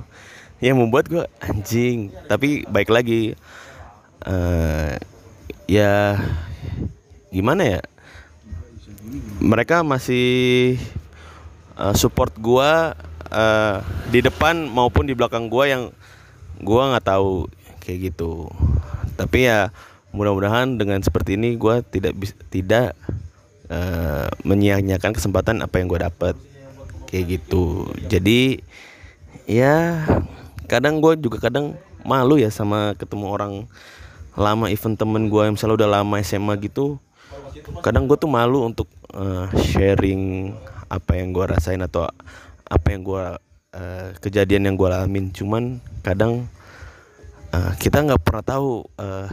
Yang 0.62 0.76
membuat 0.78 1.06
gue 1.10 1.24
anjing. 1.42 2.14
Tapi 2.30 2.70
baik 2.70 2.94
lagi. 2.94 3.34
Eh 4.22 4.94
ya 5.66 6.20
gimana 7.34 7.80
ya? 7.80 7.82
Mereka 9.42 9.82
masih 9.82 10.78
uh, 11.82 11.96
support 11.98 12.36
gua 12.38 12.94
uh, 13.32 13.82
di 14.12 14.20
depan 14.22 14.68
maupun 14.68 15.08
di 15.08 15.16
belakang 15.18 15.48
gua 15.48 15.66
yang 15.72 15.90
gua 16.62 16.94
nggak 16.96 17.08
tahu 17.08 17.48
kayak 17.82 18.14
gitu. 18.14 18.52
Tapi 19.18 19.48
ya 19.50 19.72
mudah-mudahan 20.12 20.76
dengan 20.76 21.00
seperti 21.02 21.40
ini 21.40 21.56
gua 21.56 21.82
tidak 21.82 22.14
bis- 22.20 22.38
tidak 22.52 22.94
uh, 23.72 24.28
menyia-nyiakan 24.44 25.16
kesempatan 25.16 25.64
apa 25.64 25.80
yang 25.80 25.88
gua 25.88 26.12
dapat 26.12 26.36
kayak 27.12 27.42
gitu. 27.42 27.92
Jadi 28.08 28.64
ya 29.50 30.08
kadang 30.72 31.04
gue 31.04 31.20
juga 31.20 31.44
kadang 31.44 31.76
malu 32.08 32.40
ya 32.40 32.48
sama 32.48 32.96
ketemu 32.96 33.28
orang 33.28 33.54
lama 34.40 34.72
event 34.72 34.96
temen 34.96 35.28
gue 35.28 35.44
yang 35.44 35.60
misalnya 35.60 35.84
udah 35.84 35.90
lama 36.00 36.16
SMA 36.24 36.56
gitu. 36.64 37.04
Kadang 37.84 38.08
gue 38.08 38.16
tuh 38.16 38.32
malu 38.32 38.64
untuk 38.64 38.88
eh, 39.12 39.46
sharing 39.60 40.56
apa 40.88 41.20
yang 41.20 41.36
gue 41.36 41.44
rasain 41.44 41.84
atau 41.84 42.08
apa 42.72 42.88
yang 42.96 43.04
gue 43.04 43.26
eh, 43.76 44.08
kejadian 44.24 44.72
yang 44.72 44.76
gue 44.80 44.88
alamin. 44.88 45.36
Cuman 45.36 45.84
kadang 46.00 46.48
eh, 47.52 47.72
kita 47.76 48.00
nggak 48.08 48.24
pernah 48.24 48.44
tahu 48.48 48.88
eh, 48.96 49.28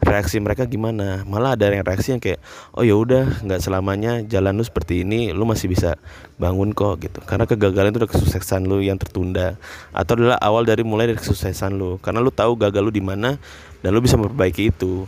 reaksi 0.00 0.40
mereka 0.40 0.64
gimana. 0.64 1.24
Malah 1.28 1.60
ada 1.60 1.68
yang 1.68 1.84
reaksi 1.84 2.16
yang 2.16 2.22
kayak 2.24 2.40
oh 2.72 2.84
ya 2.84 2.96
udah 2.96 3.44
nggak 3.44 3.60
selamanya 3.60 4.24
jalan 4.24 4.56
lu 4.56 4.64
seperti 4.64 5.04
ini 5.04 5.32
lu 5.36 5.44
masih 5.44 5.68
bisa 5.68 6.00
bangun 6.40 6.72
kok 6.72 7.04
gitu. 7.04 7.20
Karena 7.24 7.44
kegagalan 7.44 7.92
itu 7.92 8.00
udah 8.00 8.12
kesuksesan 8.16 8.64
lu 8.64 8.80
yang 8.80 8.96
tertunda. 8.96 9.60
Atau 9.92 10.16
adalah 10.16 10.40
awal 10.40 10.64
dari 10.64 10.80
mulai 10.80 11.12
dari 11.12 11.20
kesuksesan 11.20 11.76
lu. 11.76 12.00
Karena 12.00 12.24
lu 12.24 12.32
tahu 12.32 12.56
gagal 12.56 12.80
lu 12.80 12.92
di 12.92 13.04
mana 13.04 13.36
dan 13.84 13.92
lu 13.92 14.00
bisa 14.00 14.16
memperbaiki 14.16 14.72
itu. 14.72 15.04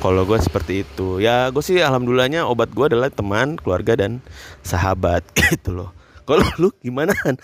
Kalau 0.00 0.24
gue 0.24 0.40
seperti 0.40 0.84
itu. 0.88 1.20
Ya 1.20 1.52
gue 1.52 1.60
sih 1.60 1.76
alhamdulillahnya 1.80 2.48
obat 2.48 2.72
gue 2.72 2.88
adalah 2.88 3.12
teman 3.12 3.60
keluarga 3.60 3.96
dan 4.00 4.24
sahabat 4.64 5.20
gitu 5.36 5.76
loh 5.76 5.99
kalau 6.30 6.46
lu 6.62 6.68
gimana 6.78 7.10
Han? 7.26 7.34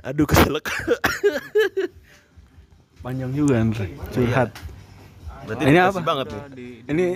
aduh 0.00 0.24
keselak 0.24 0.64
Panjang 2.98 3.30
juga 3.30 3.60
Andre. 3.60 3.86
Curhat. 4.10 4.50
berarti 5.46 5.62
Ini 5.62 5.78
apa? 5.78 6.00
banget 6.02 6.26
nih 6.26 6.42
di, 6.58 6.66
Ini 6.90 7.06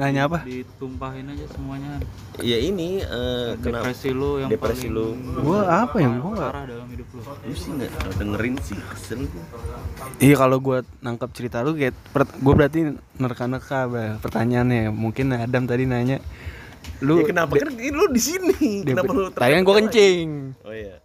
nanya 0.00 0.20
apa? 0.24 0.38
ditumpahin 0.40 1.28
aja 1.28 1.44
semuanya 1.52 2.00
ya 2.40 2.56
ini 2.56 3.04
kenapa 3.60 3.92
depresi 3.92 4.08
lu 4.08 4.40
yang 4.40 4.48
depresi 4.48 4.88
paling 4.88 5.20
lu 5.20 5.42
Gua 5.44 5.60
apa 5.84 5.96
ya? 6.00 6.08
Gua 6.16 6.32
nggak. 6.32 6.48
parah 6.48 6.64
dalam 6.64 6.88
hidup 6.88 7.08
lu 7.12 7.20
lu 7.20 7.52
sih 7.52 7.70
nggak 7.76 7.90
dengerin 8.16 8.54
sih 8.64 8.78
kesel 8.88 9.20
gua. 9.28 9.44
Iya 10.16 10.34
kalau 10.38 10.56
gua 10.64 10.78
nangkap 11.04 11.28
cerita 11.36 11.60
lu 11.60 11.76
kayak 11.76 11.92
gua 12.40 12.54
berarti 12.56 12.80
nerka-nerka 13.20 13.78
pertanyaannya. 14.16 14.88
Mungkin 14.88 15.36
Adam 15.36 15.68
tadi 15.68 15.84
nanya 15.84 16.24
lu 17.00 17.20
ya 17.20 17.24
kenapa? 17.26 17.52
kan 17.54 17.70
ini 17.70 17.90
lu 17.90 18.06
di 18.08 18.18
sini. 18.18 18.82
kenapa 18.82 19.10
lu 19.10 19.28
tadi 19.28 19.50
kan 19.50 19.62
gua 19.62 19.74
kencing. 19.78 20.28
oh 20.60 20.72
iya. 20.72 20.96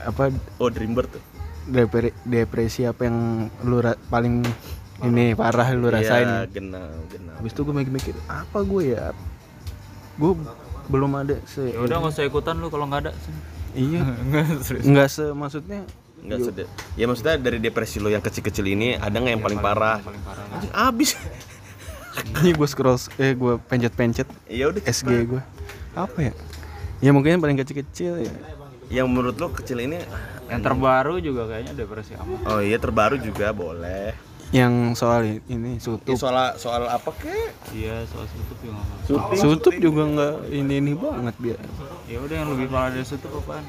Apa? 0.00 0.28
Oh 0.58 0.68
Dreambird 0.68 1.08
tuh. 1.10 1.22
Depre- 1.64 2.12
depresi 2.22 2.84
apa 2.84 3.04
yang 3.04 3.16
lu 3.60 3.80
ra- 3.80 3.96
paling 4.04 4.44
ini 5.02 5.32
parah 5.32 5.72
lu 5.72 5.86
Iya, 5.86 5.94
rasain? 5.94 6.28
genau 6.50 6.84
genau 7.08 7.32
Habis 7.34 7.50
itu 7.50 7.60
gue 7.62 7.74
mikir-mikir 7.74 8.14
apa 8.24 8.60
gue 8.60 8.92
ya? 8.92 9.16
Gue 10.14 10.36
belum 10.84 11.16
ada 11.16 11.40
se 11.44 11.64
ya 11.66 11.80
udah 11.80 11.96
nggak 11.98 12.12
usah 12.12 12.24
ikutan 12.24 12.56
lu 12.56 12.68
kalau 12.68 12.84
nggak 12.84 13.08
ada 13.08 13.12
Iya. 13.72 14.04
nggak 14.92 15.08
se 15.08 15.24
maksudnya 15.32 15.88
nggak 16.20 16.40
sedih 16.42 16.68
ya 16.94 17.04
maksudnya 17.04 17.36
dari 17.36 17.56
depresi 17.58 17.96
lo 17.96 18.08
yang 18.08 18.20
kecil-kecil 18.20 18.64
ini 18.66 18.92
ada 18.94 19.12
nggak 19.12 19.32
yang 19.34 19.42
paling 19.42 19.58
parah? 19.58 20.00
paling 20.00 20.20
parah 20.20 20.44
Anjing, 20.50 20.72
abis 20.72 21.10
ini 22.42 22.50
gue 22.54 22.68
scroll 22.68 22.98
eh 23.18 23.34
gue 23.34 23.58
pencet-pencet 23.68 24.28
ya 24.46 24.70
udah 24.70 24.82
SG 24.86 25.10
gue. 25.26 25.42
Apa 25.94 26.18
ya? 26.30 26.32
Ya 27.02 27.10
mungkin 27.12 27.36
yang 27.38 27.42
paling 27.42 27.58
kecil-kecil 27.58 28.24
ya. 28.24 28.34
yang 28.92 29.08
menurut 29.08 29.40
lo 29.40 29.48
kecil 29.50 29.80
ini 29.80 29.96
yang 30.52 30.60
terbaru 30.60 31.16
juga 31.18 31.48
kayaknya 31.48 31.72
depresi 31.72 32.12
amat 32.20 32.38
oh 32.44 32.60
iya 32.60 32.76
terbaru 32.76 33.16
juga 33.16 33.50
boleh 33.56 34.12
yang 34.52 34.92
soal 34.94 35.24
ini 35.48 35.80
sutup 35.80 36.14
soal 36.14 36.54
soal 36.60 36.86
apa 36.86 37.10
kek? 37.16 37.50
iya 37.74 38.04
soal 38.06 38.28
sutup 38.28 38.56
apa-apa. 38.60 39.02
Syuting, 39.08 39.40
sutup 39.40 39.74
juga 39.80 40.02
nggak 40.04 40.34
ini 40.52 40.74
ini 40.78 40.92
banget 40.94 41.34
biar 41.40 41.60
ya 42.06 42.18
udah 42.20 42.36
yang 42.44 42.50
lebih 42.52 42.66
parah 42.70 42.92
dari 42.92 43.06
sutup 43.08 43.32
apaan 43.40 43.64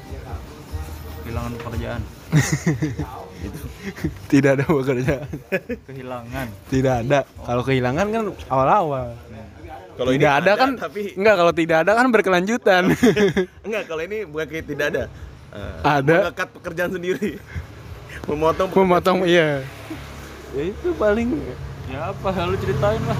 kehilangan 1.24 1.52
pekerjaan 1.58 2.00
tidak 4.32 4.50
ada 4.60 4.64
pekerjaan. 4.66 5.28
Kehilangan. 5.86 6.46
Tidak 6.70 6.94
ada. 7.06 7.18
Kalau 7.24 7.62
kehilangan 7.62 8.06
kan 8.10 8.22
awal-awal. 8.50 9.06
Kalau 9.96 10.12
ini 10.12 10.20
tidak 10.20 10.34
ada, 10.44 10.52
kan 10.60 10.70
tapi 10.76 11.16
enggak 11.16 11.36
kalau 11.40 11.52
tidak 11.56 11.76
ada 11.80 11.92
kan 11.96 12.06
berkelanjutan. 12.12 12.82
Enggak 13.66 13.82
kalau 13.88 14.02
ini 14.04 14.28
bukan 14.28 14.46
kayak 14.52 14.66
tidak 14.68 14.86
ada. 14.92 15.04
Eh, 15.56 15.76
Ada. 15.80 16.16
Mengekat 16.28 16.48
pekerjaan 16.52 16.90
sendiri. 16.92 17.40
Memotong 18.28 18.68
memotong 18.76 19.24
iya. 19.24 19.64
Ya 20.52 20.62
itu 20.68 20.92
paling 21.00 21.40
ya 21.88 22.12
apa 22.12 22.28
lu 22.44 22.60
ceritain 22.60 23.00
lah. 23.08 23.18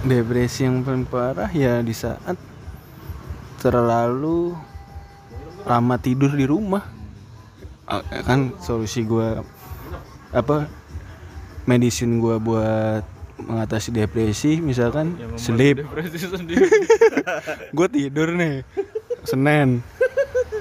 Depresi 0.00 0.64
yang 0.64 0.80
paling 0.80 1.04
parah 1.04 1.52
ya 1.52 1.84
di 1.84 1.92
saat 1.92 2.40
terlalu 3.60 4.56
lama 5.68 5.96
tidur 6.00 6.32
di 6.32 6.48
rumah. 6.48 6.80
Ah, 6.80 6.99
kan 8.22 8.54
solusi 8.58 9.02
gua 9.02 9.42
apa 10.30 10.70
medicine 11.64 12.18
gua 12.18 12.36
buat 12.36 13.02
mengatasi 13.40 13.90
depresi 13.90 14.58
misalkan 14.58 15.16
Ya, 15.16 15.26
sleep. 15.34 15.80
depresi 15.80 16.18
sendiri. 16.20 16.68
Gue 17.76 17.88
tidur 17.88 18.28
nih 18.30 18.60
Senin. 19.22 19.80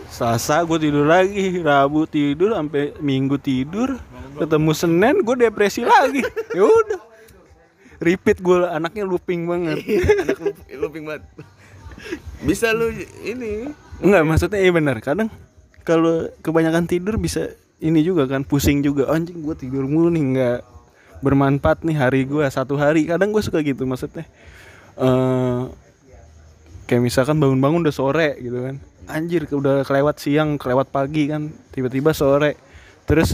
Selasa 0.07 0.63
gue 0.63 0.79
tidur 0.79 1.03
lagi 1.03 1.59
Rabu 1.59 2.07
tidur 2.07 2.55
sampai 2.55 2.95
Minggu 2.98 3.36
tidur. 3.36 4.00
Ketemu 4.33 4.71
Senin 4.71 5.15
gue 5.19 5.36
depresi 5.38 5.83
lagi. 5.83 6.24
Ya 6.55 6.63
udah. 6.63 7.01
Repeat 8.00 8.39
gue 8.39 8.63
anaknya 8.63 9.03
looping 9.03 9.43
banget. 9.43 9.83
Anak 10.24 10.39
loop- 10.39 10.63
looping 10.74 11.03
banget. 11.03 11.24
Bisa 12.41 12.71
lu 12.71 12.95
ini. 13.19 13.75
Enggak 14.00 14.24
maksudnya 14.24 14.55
iya 14.55 14.71
benar. 14.71 15.03
Kadang 15.03 15.27
kalau 15.89 16.29
kebanyakan 16.46 16.86
tidur 16.86 17.17
bisa 17.17 17.50
ini 17.81 18.05
juga 18.05 18.29
kan 18.29 18.46
pusing 18.46 18.86
juga. 18.86 19.10
Anjing 19.10 19.41
gue 19.41 19.58
tidur 19.58 19.89
mulu 19.89 20.13
nih 20.13 20.24
nggak 20.38 20.60
bermanfaat 21.25 21.81
nih 21.81 21.98
hari 21.98 22.29
gue 22.29 22.46
satu 22.46 22.77
hari. 22.77 23.10
Kadang 23.10 23.34
gue 23.34 23.41
suka 23.41 23.65
gitu 23.65 23.89
maksudnya. 23.89 24.29
Eh 25.01 25.62
kayak 26.86 27.01
misalkan 27.01 27.41
bangun-bangun 27.41 27.89
udah 27.89 27.96
sore 27.96 28.38
gitu 28.38 28.69
kan. 28.69 28.77
Anjir 29.10 29.50
udah 29.50 29.81
kelewat 29.81 30.22
siang 30.22 30.62
kelewat 30.62 30.93
pagi 30.93 31.25
kan 31.25 31.50
tiba-tiba 31.74 32.13
sore. 32.13 32.53
Terus 33.10 33.34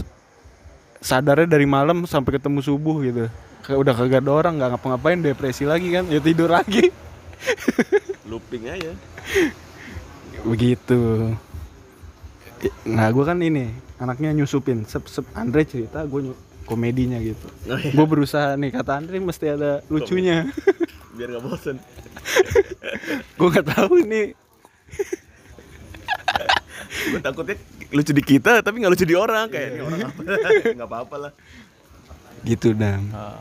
sadarnya 1.04 1.44
dari 1.44 1.68
malam 1.68 2.08
sampai 2.08 2.40
ketemu 2.40 2.64
subuh 2.64 2.96
gitu. 3.04 3.28
Kayak 3.68 3.78
udah 3.84 3.92
kagak 3.92 4.24
ada 4.24 4.32
orang 4.32 4.54
nggak 4.56 4.70
ngapa-ngapain 4.72 5.20
depresi 5.20 5.68
lagi 5.68 5.92
kan 5.92 6.08
ya 6.08 6.24
tidur 6.24 6.48
lagi. 6.48 6.88
Looping 8.24 8.64
aja. 8.72 8.96
begitu 10.46 11.34
nah 12.84 13.06
gue 13.06 13.20
kan 13.22 13.36
ini 13.38 13.68
anaknya 13.96 14.32
nyusupin 14.34 14.82
sep 14.82 15.04
sep 15.04 15.26
Andre 15.32 15.62
cerita 15.62 16.02
gue 16.02 16.32
komedinya 16.62 17.18
gitu 17.18 17.46
Oh, 17.64 17.76
iya. 17.76 17.92
gue 17.92 18.06
berusaha 18.06 18.54
nih 18.54 18.72
kata 18.72 18.92
Andre 18.96 19.16
mesti 19.18 19.46
ada 19.48 19.82
lucunya 19.86 20.48
Biar 21.16 21.32
gak 21.32 21.42
bosen. 21.42 21.76
gue 23.38 23.48
nggak 23.50 23.68
tahu 23.70 23.92
ini 23.98 24.22
Gue 27.06 27.20
takutnya 27.20 27.56
lucu 27.88 28.10
di 28.10 28.20
kita 28.20 28.60
tapi 28.60 28.76
nggak 28.78 28.92
lucu 28.92 29.04
di 29.04 29.14
orang 29.14 29.46
kayak 29.46 29.80
orang 29.80 30.00
apa? 30.04 30.20
Nggak 30.74 30.88
apa-apa 30.88 31.16
lah. 31.18 31.32
gitu 32.42 32.70
dam 32.72 33.08
Ah, 33.10 33.40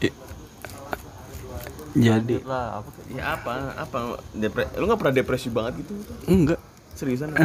I- 0.00 0.14
jadi 1.96 2.36
lah 2.42 2.78
apa 2.78 2.88
Ya 3.08 3.24
apa? 3.34 3.52
Apa? 3.78 3.98
Depre 4.32 4.66
lu 4.74 4.84
nggak 4.84 4.98
pernah 4.98 5.14
depresi 5.14 5.48
banget 5.48 5.80
gitu? 5.80 5.94
enggak 6.26 6.60
Seriusan? 6.94 7.34
Eh, 7.34 7.44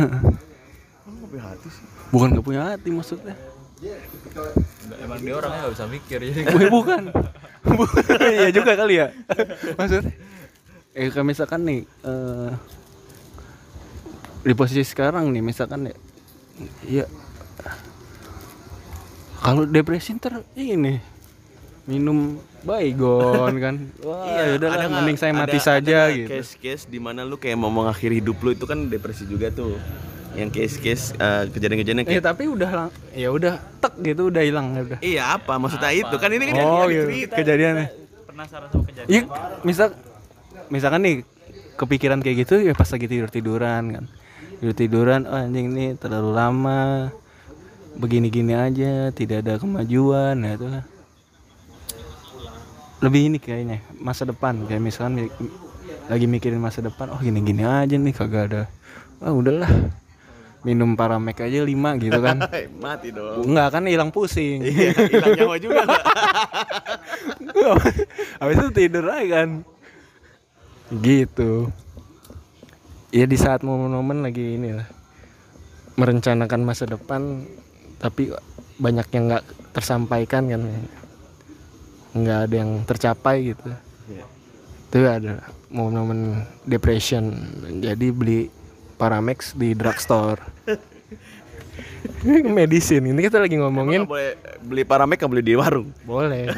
Lu 1.05 1.11
nggak 1.11 1.29
punya 1.29 1.43
hati 1.45 1.67
sih? 1.67 1.85
bukan 2.09 2.27
gak 2.33 2.45
punya 2.45 2.61
hati 2.65 2.89
maksudnya. 2.89 3.35
Nggak, 3.79 4.97
emang 5.01 5.19
dia 5.21 5.33
orangnya 5.33 5.59
nggak 5.63 5.73
bisa 5.73 5.85
mikir 5.87 6.19
jadi 6.21 6.41
gue 6.45 6.67
bukan. 6.67 7.03
Bukan 7.63 8.03
iya 8.39 8.49
juga 8.49 8.71
kali 8.75 8.93
ya. 8.97 9.07
Maksudnya? 9.73 10.13
Eh 10.93 11.07
kayak 11.07 11.25
misalkan 11.25 11.61
nih 11.63 11.79
eh 11.85 12.51
di 14.39 14.53
posisi 14.55 14.83
sekarang 14.83 15.29
nih 15.29 15.43
misalkan 15.43 15.83
ya 15.85 15.95
ya 16.87 17.05
kalau 19.39 19.63
depresi 19.63 20.15
ntar 20.15 20.43
ini 20.55 20.99
minum 21.85 22.39
baygon 22.61 23.53
kan? 23.57 23.75
Wah 24.01 24.25
ya 24.27 24.55
udah 24.55 24.67
lah, 24.67 24.75
Iya, 24.75 24.85
nggak- 24.85 24.93
mending 24.95 25.17
saya 25.17 25.31
mati 25.31 25.55
ada- 25.55 25.65
saja 25.65 25.97
ada 26.05 26.13
gitu. 26.13 26.29
Case-case 26.29 26.83
di 26.85 26.97
mana 26.97 27.21
lu 27.21 27.35
kayak 27.35 27.55
mau 27.55 27.67
mengakhiri 27.67 28.19
hidup 28.19 28.39
lu 28.39 28.51
itu 28.51 28.63
kan 28.63 28.85
depresi 28.85 29.23
juga 29.23 29.49
tuh. 29.49 29.79
Yang 30.31 30.49
case-case 30.53 31.03
eh, 31.15 31.43
kejadian-kejadian 31.47 32.05
kayak 32.05 32.21
tapi 32.23 32.45
udah 32.45 32.69
lang 32.69 32.89
ya 33.11 33.29
udah 33.29 33.53
tek 33.79 33.93
gitu 33.99 34.29
udah 34.29 34.41
hilang 34.41 34.67
ya 34.71 34.81
udah. 34.85 34.99
Iya 35.01 35.23
apa? 35.33 35.53
Maksudnya 35.55 35.91
itu 35.91 36.15
kan 36.15 36.29
ini 36.29 36.45
kan 36.47 36.61
oh 36.61 36.85
gitu 36.85 37.05
cerita. 37.07 37.35
kejadiannya. 37.35 37.87
Penasaran 38.25 38.67
sama 38.69 38.83
kejadian 38.85 39.09
Iya, 39.09 39.21
misal 39.61 39.87
misalkan 40.69 41.01
nih 41.01 41.15
kepikiran 41.75 42.19
kayak 42.19 42.43
gitu 42.43 42.61
ya 42.61 42.71
pas 42.71 42.85
lagi 42.85 43.07
tidur 43.07 43.27
tiduran 43.27 43.83
kan, 43.89 44.03
tidur 44.59 44.75
tiduran, 44.75 45.23
oh 45.23 45.33
anjing 45.33 45.71
ini 45.71 45.95
terlalu 45.95 46.29
lama, 46.29 47.07
begini-gini 47.95 48.51
aja, 48.51 49.09
tidak 49.09 49.41
ada 49.41 49.55
kemajuan, 49.55 50.35
ya 50.37 50.51
itu 50.53 50.67
kan. 50.67 50.83
Lebih 52.99 53.21
ini 53.31 53.37
kayaknya 53.39 53.79
masa 53.95 54.27
depan 54.27 54.67
kayak 54.67 54.83
misalkan 54.83 55.27
mi- 55.27 55.33
lagi 56.09 56.25
mikirin 56.25 56.59
masa 56.59 56.81
depan, 56.81 57.13
oh 57.13 57.21
gini-gini 57.21 57.61
aja 57.61 57.93
nih 57.95 58.13
kagak 58.17 58.43
ada, 58.49 58.61
ah 59.21 59.29
udahlah 59.29 59.69
minum 60.65 60.97
paramek 60.97 61.39
aja 61.45 61.63
lima 61.63 61.95
gitu 61.95 62.19
kan. 62.19 62.43
Mati 62.83 63.13
dong. 63.15 63.45
Enggak 63.47 63.79
kan 63.79 63.83
hilang 63.87 64.11
pusing. 64.11 64.59
Iya, 64.65 64.91
hilang 65.07 65.37
nyawa 65.37 65.55
juga 65.61 65.85
nggak? 65.87 66.03
Habis 68.41 68.57
itu 68.57 68.69
tidur 68.75 69.05
aja 69.07 69.25
kan. 69.31 69.49
Gitu. 70.89 71.69
Ya 73.13 73.25
di 73.25 73.37
saat 73.37 73.61
momen-momen 73.61 74.25
lagi 74.25 74.57
ini 74.57 74.73
lah 74.75 74.89
merencanakan 75.97 76.61
masa 76.63 76.87
depan 76.87 77.43
tapi 77.99 78.31
banyak 78.79 79.07
yang 79.11 79.27
nggak 79.27 79.45
tersampaikan 79.75 80.47
kan 80.47 80.61
nggak 82.11 82.39
ada 82.49 82.55
yang 82.55 82.71
tercapai 82.83 83.53
gitu 83.53 83.69
Iya. 84.09 84.25
itu 84.89 84.97
ada 85.05 85.33
momen-momen 85.69 86.41
depression 86.65 87.29
jadi 87.79 88.09
beli 88.09 88.49
Paramex 88.97 89.53
di 89.53 89.71
drugstore 89.71 90.41
medicine 92.51 93.05
ini 93.07 93.23
kita 93.23 93.39
lagi 93.39 93.55
ngomongin 93.55 94.03
Nggak 94.03 94.11
boleh 94.11 94.31
beli 94.59 94.83
paramek 94.83 95.17
nggak 95.19 95.31
boleh 95.31 95.45
di 95.45 95.53
warung. 95.55 95.87
boleh. 96.03 96.45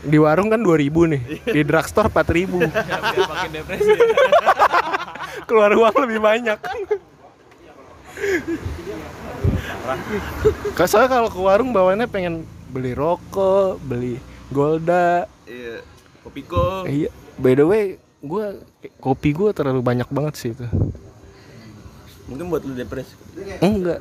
Di 0.00 0.16
warung 0.16 0.48
kan 0.48 0.64
2000 0.64 1.12
nih. 1.12 1.22
Di 1.44 1.60
drugstore 1.60 2.08
4000. 2.08 2.56
biar 2.56 3.28
makin 3.28 3.50
depresi 3.52 3.92
ya. 3.92 4.00
Keluar 5.48 5.76
uang 5.76 5.92
lebih 5.92 6.24
banyak. 6.24 6.56
Soalnya 10.80 11.10
kalau 11.12 11.28
ke 11.28 11.36
warung 11.36 11.76
bawaannya 11.76 12.08
pengen 12.08 12.48
beli 12.72 12.96
rokok, 12.96 13.76
beli 13.84 14.16
Golda. 14.50 15.24
Iya. 15.46 15.82
Kopiko. 16.20 16.84
Eh, 16.84 17.06
iya. 17.06 17.10
By 17.38 17.56
the 17.56 17.64
way, 17.64 17.84
gua 18.20 18.58
kopi 19.00 19.32
gua 19.32 19.54
terlalu 19.54 19.80
banyak 19.80 20.08
banget 20.10 20.34
sih 20.36 20.50
itu. 20.52 20.66
Mungkin 22.26 22.46
buat 22.46 22.62
lu 22.62 22.74
depresi. 22.74 23.14
Enggak. 23.58 23.98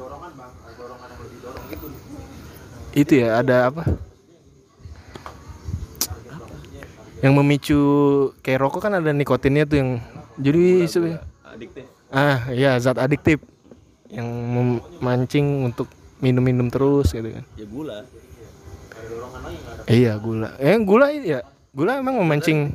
Itu 2.92 3.14
ya 3.16 3.40
ada 3.40 3.70
apa? 3.70 3.84
Yang 7.20 7.34
memicu 7.36 7.80
kayak 8.42 8.60
rokok 8.64 8.82
kan 8.86 8.94
ada 8.96 9.12
nikotinnya 9.12 9.68
tuh 9.68 9.78
yang 9.78 9.90
jadi 10.40 10.88
se- 10.88 11.20
Adiktif. 11.44 11.84
ah 12.10 12.48
iya 12.50 12.80
zat 12.80 12.96
adiktif 12.96 13.44
yang 14.08 14.24
memancing 14.26 15.68
untuk 15.68 15.92
minum-minum 16.24 16.72
terus 16.72 17.12
gitu 17.12 17.28
kan. 17.28 17.44
Ya 17.60 17.66
gula. 17.68 18.08
Iya 19.86 20.14
gula. 20.18 20.54
Eh 20.58 20.78
gula 20.80 21.10
ya. 21.12 21.42
Gula 21.72 21.98
emang 21.98 22.18
memancing 22.18 22.70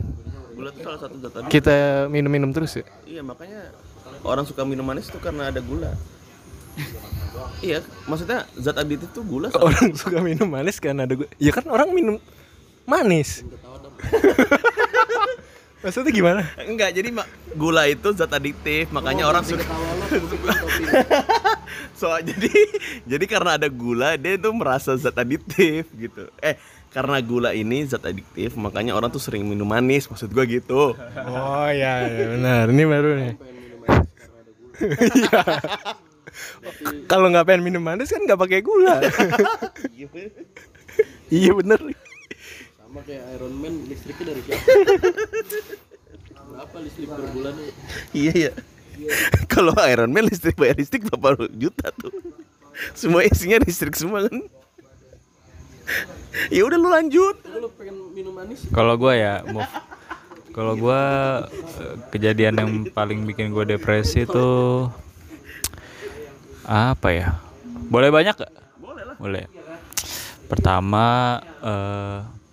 Gula 0.55 0.71
itu 0.71 0.81
salah 0.83 0.99
satu 1.03 1.15
zat 1.19 1.35
kita 1.51 2.07
minum-minum 2.07 2.51
terus 2.51 2.79
ya. 2.79 2.87
Iya 3.05 3.23
makanya 3.23 3.75
orang 4.23 4.47
suka 4.47 4.63
minum 4.63 4.87
manis 4.87 5.11
itu 5.11 5.19
karena 5.19 5.51
ada 5.51 5.59
gula. 5.59 5.93
iya, 7.61 7.79
maksudnya 8.07 8.47
zat 8.55 8.75
adiktif 8.77 9.11
tuh 9.11 9.23
gula. 9.23 9.51
sama- 9.51 9.67
Orang 9.71 9.95
suka 9.95 10.19
minum 10.19 10.47
manis 10.47 10.79
kan 10.79 10.95
ada 10.97 11.15
gula. 11.15 11.31
Ya 11.39 11.51
kan 11.51 11.67
orang 11.67 11.91
minum 11.91 12.17
manis. 12.85 13.43
Maksudnya 15.85 16.11
gimana? 16.11 16.43
Enggak, 16.65 16.97
jadi 16.97 17.13
mak- 17.13 17.29
gula 17.53 17.85
itu 17.85 18.09
zat 18.17 18.33
adiktif, 18.33 18.89
makanya 18.89 19.29
orang 19.29 19.45
suka 19.45 19.61
so 21.99 22.07
jadi 22.21 22.49
jadi 23.05 23.25
karena 23.27 23.57
ada 23.57 23.67
gula 23.67 24.15
dia 24.15 24.37
tuh 24.37 24.53
merasa 24.55 24.95
zat 24.95 25.17
adiktif 25.17 25.89
gitu 25.95 26.29
eh 26.39 26.55
karena 26.89 27.19
gula 27.19 27.51
ini 27.51 27.83
zat 27.83 28.05
adiktif 28.05 28.55
makanya 28.55 28.95
orang 28.95 29.11
tuh 29.11 29.19
sering 29.19 29.43
minum 29.43 29.67
manis 29.67 30.07
maksud 30.07 30.31
gua 30.31 30.47
gitu 30.47 30.95
Oh 30.95 31.69
iya, 31.69 32.07
iya 32.07 32.25
benar. 32.31 32.65
Ini 32.69 32.85
baru 32.85 33.11
nih. 33.17 33.33
Iya. 34.75 35.41
Kalau 37.11 37.27
nggak 37.31 37.47
pengen 37.47 37.63
minum 37.63 37.83
manis 37.83 38.11
kan 38.11 38.23
nggak 38.23 38.39
pakai 38.39 38.61
gula. 38.61 39.01
iya 41.31 41.51
bener. 41.53 41.79
Sama 42.95 43.11
kayak 43.11 43.27
Iron 43.35 43.55
Man 43.59 43.75
listriknya 43.91 44.25
dari 44.31 44.43
siapa 44.47 44.63
berapa 46.55 46.77
listrik 46.79 47.11
per 47.11 47.27
bulan 47.35 47.53
nih 47.59 47.71
iya 48.15 48.33
ya 48.39 48.53
kalau 49.53 49.75
Iron 49.91 50.15
Man 50.15 50.31
listrik 50.31 50.55
bayar 50.55 50.79
listrik 50.79 51.03
berapa 51.11 51.51
juta 51.59 51.91
tuh 51.99 52.15
semua 52.95 53.27
isinya 53.27 53.59
listrik 53.67 53.99
semua 53.99 54.31
kan 54.31 54.39
ya 56.55 56.63
udah 56.63 56.79
lu 56.79 56.87
lanjut 56.87 57.35
lu 57.59 57.67
pengen 57.75 57.99
minum 58.15 58.31
manis 58.31 58.63
Kalau 58.71 58.95
gua 58.95 59.19
ya 59.19 59.43
move. 59.43 59.67
Kalau 60.55 60.79
gua 60.79 61.03
eh, 61.51 61.99
kejadian 62.15 62.55
yang 62.63 62.71
paling 62.95 63.27
bikin 63.27 63.51
gua 63.51 63.67
depresi 63.67 64.23
itu 64.23 64.47
apa 66.63 67.11
ya? 67.11 67.43
Boleh 67.91 68.15
banyak 68.15 68.39
gak? 68.39 68.55
Boleh 68.79 69.03
lah. 69.03 69.17
Boleh. 69.19 69.51
Pertama 70.47 71.07
eh, 71.59 72.44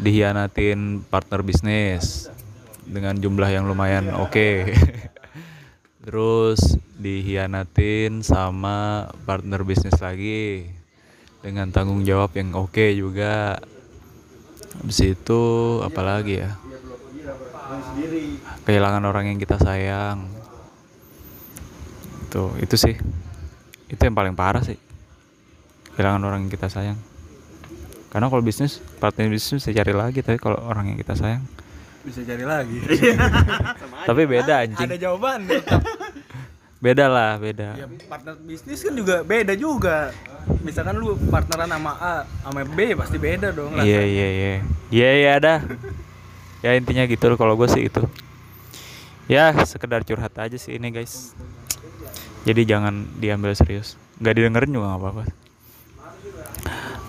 dihianatin 0.00 1.04
partner 1.04 1.44
bisnis 1.44 2.32
dengan 2.88 3.14
jumlah 3.20 3.48
yang 3.52 3.68
lumayan 3.68 4.16
oke. 4.16 4.72
Terus 6.04 6.80
dihianatin 6.96 8.24
sama 8.24 9.08
partner 9.28 9.60
bisnis 9.62 10.00
lagi 10.00 10.64
dengan 11.44 11.68
tanggung 11.68 12.00
jawab 12.08 12.32
yang 12.32 12.56
oke 12.56 12.86
juga. 12.96 13.60
Habis 14.80 14.98
itu 15.04 15.42
apalagi 15.84 16.48
ya? 16.48 16.56
Kehilangan 18.64 19.04
orang 19.04 19.28
yang 19.28 19.38
kita 19.38 19.60
sayang. 19.60 20.24
Tuh, 22.32 22.56
itu 22.62 22.80
sih. 22.80 22.96
Itu 23.90 24.00
yang 24.00 24.16
paling 24.16 24.32
parah 24.32 24.64
sih. 24.64 24.78
Kehilangan 25.98 26.22
orang 26.24 26.48
yang 26.48 26.52
kita 26.52 26.72
sayang. 26.72 27.09
Karena 28.10 28.26
kalau 28.26 28.42
bisnis, 28.42 28.82
partner 28.98 29.30
bisnis 29.30 29.62
bisa 29.62 29.70
cari 29.70 29.94
lagi 29.94 30.20
tapi 30.20 30.38
kalau 30.42 30.58
orang 30.66 30.90
yang 30.90 30.98
kita 30.98 31.14
sayang. 31.14 31.46
Bisa 32.02 32.26
cari 32.26 32.44
lagi. 32.48 32.80
Tapi 34.08 34.22
beda 34.24 34.64
anjing. 34.64 34.88
Ada 34.88 34.96
jawaban. 34.96 35.44
Beda 36.80 37.12
lah, 37.12 37.36
beda. 37.36 37.76
Ya, 37.76 37.84
partner 38.08 38.40
bisnis 38.40 38.80
kan 38.80 38.96
juga 38.96 39.20
beda 39.20 39.52
juga. 39.52 40.16
Misalkan 40.64 40.96
lu 40.96 41.12
partneran 41.28 41.68
sama 41.68 41.92
A 42.00 42.24
sama 42.40 42.64
B 42.64 42.96
pasti 42.96 43.20
beda 43.20 43.52
dong. 43.52 43.76
Iya, 43.76 44.00
iya, 44.00 44.28
iya. 44.32 44.54
Iya, 44.88 45.10
iya 45.12 45.30
ada. 45.36 45.54
Ya 46.64 46.72
intinya 46.80 47.04
gitu 47.04 47.28
loh 47.28 47.36
kalau 47.36 47.52
gue 47.60 47.68
sih 47.68 47.84
itu. 47.84 48.00
Ya, 49.28 49.52
sekedar 49.68 50.08
curhat 50.08 50.32
aja 50.40 50.56
sih 50.56 50.80
ini, 50.80 50.88
guys. 50.88 51.36
Jadi 52.48 52.64
jangan 52.64 53.04
diambil 53.20 53.52
serius. 53.52 54.00
Nggak 54.16 54.40
didengerin 54.40 54.72
juga 54.72 54.86
nggak 54.88 55.00
apa-apa. 55.04 55.22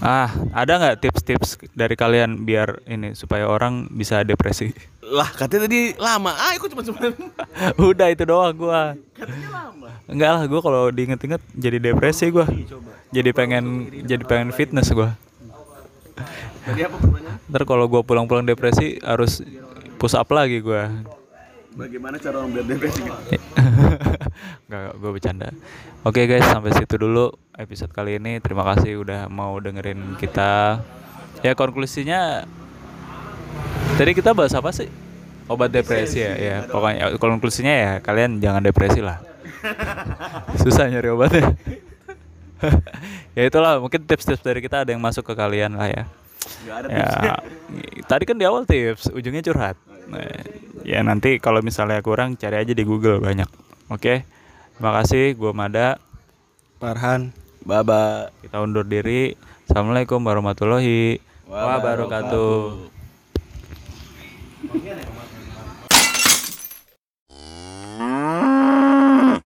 Ah, 0.01 0.33
ada 0.57 0.81
nggak 0.81 0.97
tips-tips 0.97 1.61
dari 1.77 1.93
kalian 1.93 2.41
biar 2.41 2.81
ini 2.89 3.13
supaya 3.13 3.45
orang 3.45 3.85
bisa 3.93 4.25
depresi? 4.25 4.73
lah 5.11 5.27
katanya 5.27 5.67
tadi 5.67 5.91
lama 5.99 6.31
ah 6.31 6.55
aku 6.55 6.71
cuma 6.71 6.81
cuma 6.87 7.11
Udah 7.91 8.07
itu 8.09 8.23
doang 8.23 8.55
gua. 8.55 8.95
Enggak 10.07 10.29
lah, 10.31 10.43
gua 10.47 10.61
kalau 10.63 10.83
diinget-inget 10.87 11.43
jadi 11.51 11.77
depresi 11.83 12.31
gua. 12.31 12.47
Jadi 13.11 13.29
pengen 13.35 13.91
jadi 14.07 14.23
pengen 14.23 14.55
fitness 14.55 14.89
gua. 14.95 15.13
tadi 16.63 16.87
apa 16.87 16.95
Ntar 17.51 17.67
kalau 17.67 17.91
gua 17.91 18.01
pulang-pulang 18.07 18.47
depresi 18.47 19.03
harus 19.03 19.43
push 19.99 20.15
up 20.15 20.31
lagi 20.31 20.63
gua. 20.63 20.87
Bagaimana 21.75 22.19
cara 22.19 22.43
orang 22.43 22.51
biar 22.51 22.65
depresi 22.67 23.01
Enggak, 24.67 24.91
gue 25.01 25.11
bercanda. 25.11 25.49
Oke 26.03 26.27
guys, 26.27 26.43
sampai 26.47 26.75
situ 26.75 26.95
dulu 26.99 27.31
episode 27.55 27.91
kali 27.93 28.19
ini. 28.19 28.39
Terima 28.43 28.65
kasih 28.67 29.03
udah 29.03 29.27
mau 29.31 29.55
dengerin 29.59 30.17
kita. 30.19 30.81
Ya 31.41 31.55
konklusinya 31.55 32.45
tadi 33.95 34.11
kita 34.15 34.35
bahas 34.35 34.53
apa 34.55 34.71
sih? 34.75 34.89
Obat 35.51 35.73
depresi 35.73 36.23
ya. 36.23 36.33
Ya, 36.37 36.57
pokoknya 36.67 37.19
konklusinya 37.19 37.73
ya 37.73 37.91
kalian 37.99 38.39
jangan 38.39 38.63
depresi 38.63 39.03
lah. 39.03 39.19
Susah 40.63 40.87
nyari 40.87 41.11
obatnya. 41.11 41.55
ya 43.37 43.43
itulah 43.49 43.81
mungkin 43.81 44.05
tips-tips 44.05 44.45
dari 44.45 44.61
kita 44.61 44.85
ada 44.85 44.93
yang 44.93 45.01
masuk 45.01 45.25
ke 45.25 45.33
kalian 45.33 45.75
lah 45.75 45.89
ya. 45.89 46.03
ada 46.69 46.87
Ya, 46.89 47.37
tadi 48.05 48.23
kan 48.25 48.37
di 48.37 48.45
awal 48.45 48.65
tips, 48.65 49.13
ujungnya 49.13 49.45
curhat. 49.45 49.77
Nah, 50.09 50.25
ya 50.83 50.99
nanti 51.05 51.37
kalau 51.37 51.61
misalnya 51.61 52.01
kurang 52.01 52.37
cari 52.37 52.61
aja 52.61 52.73
di 52.73 52.83
Google 52.85 53.21
banyak. 53.21 53.47
Oke. 53.91 54.25
Terima 54.77 54.91
kasih, 54.97 55.37
gua 55.37 55.53
Mada. 55.53 56.01
Farhan. 56.81 57.29
baba 57.61 58.33
Kita 58.41 58.57
undur 58.65 58.81
diri. 58.81 59.37
Assalamualaikum 59.69 60.17
warahmatullahi 60.25 61.21
wabarakatuh. 61.45 62.89
wabarakatuh 64.65 65.20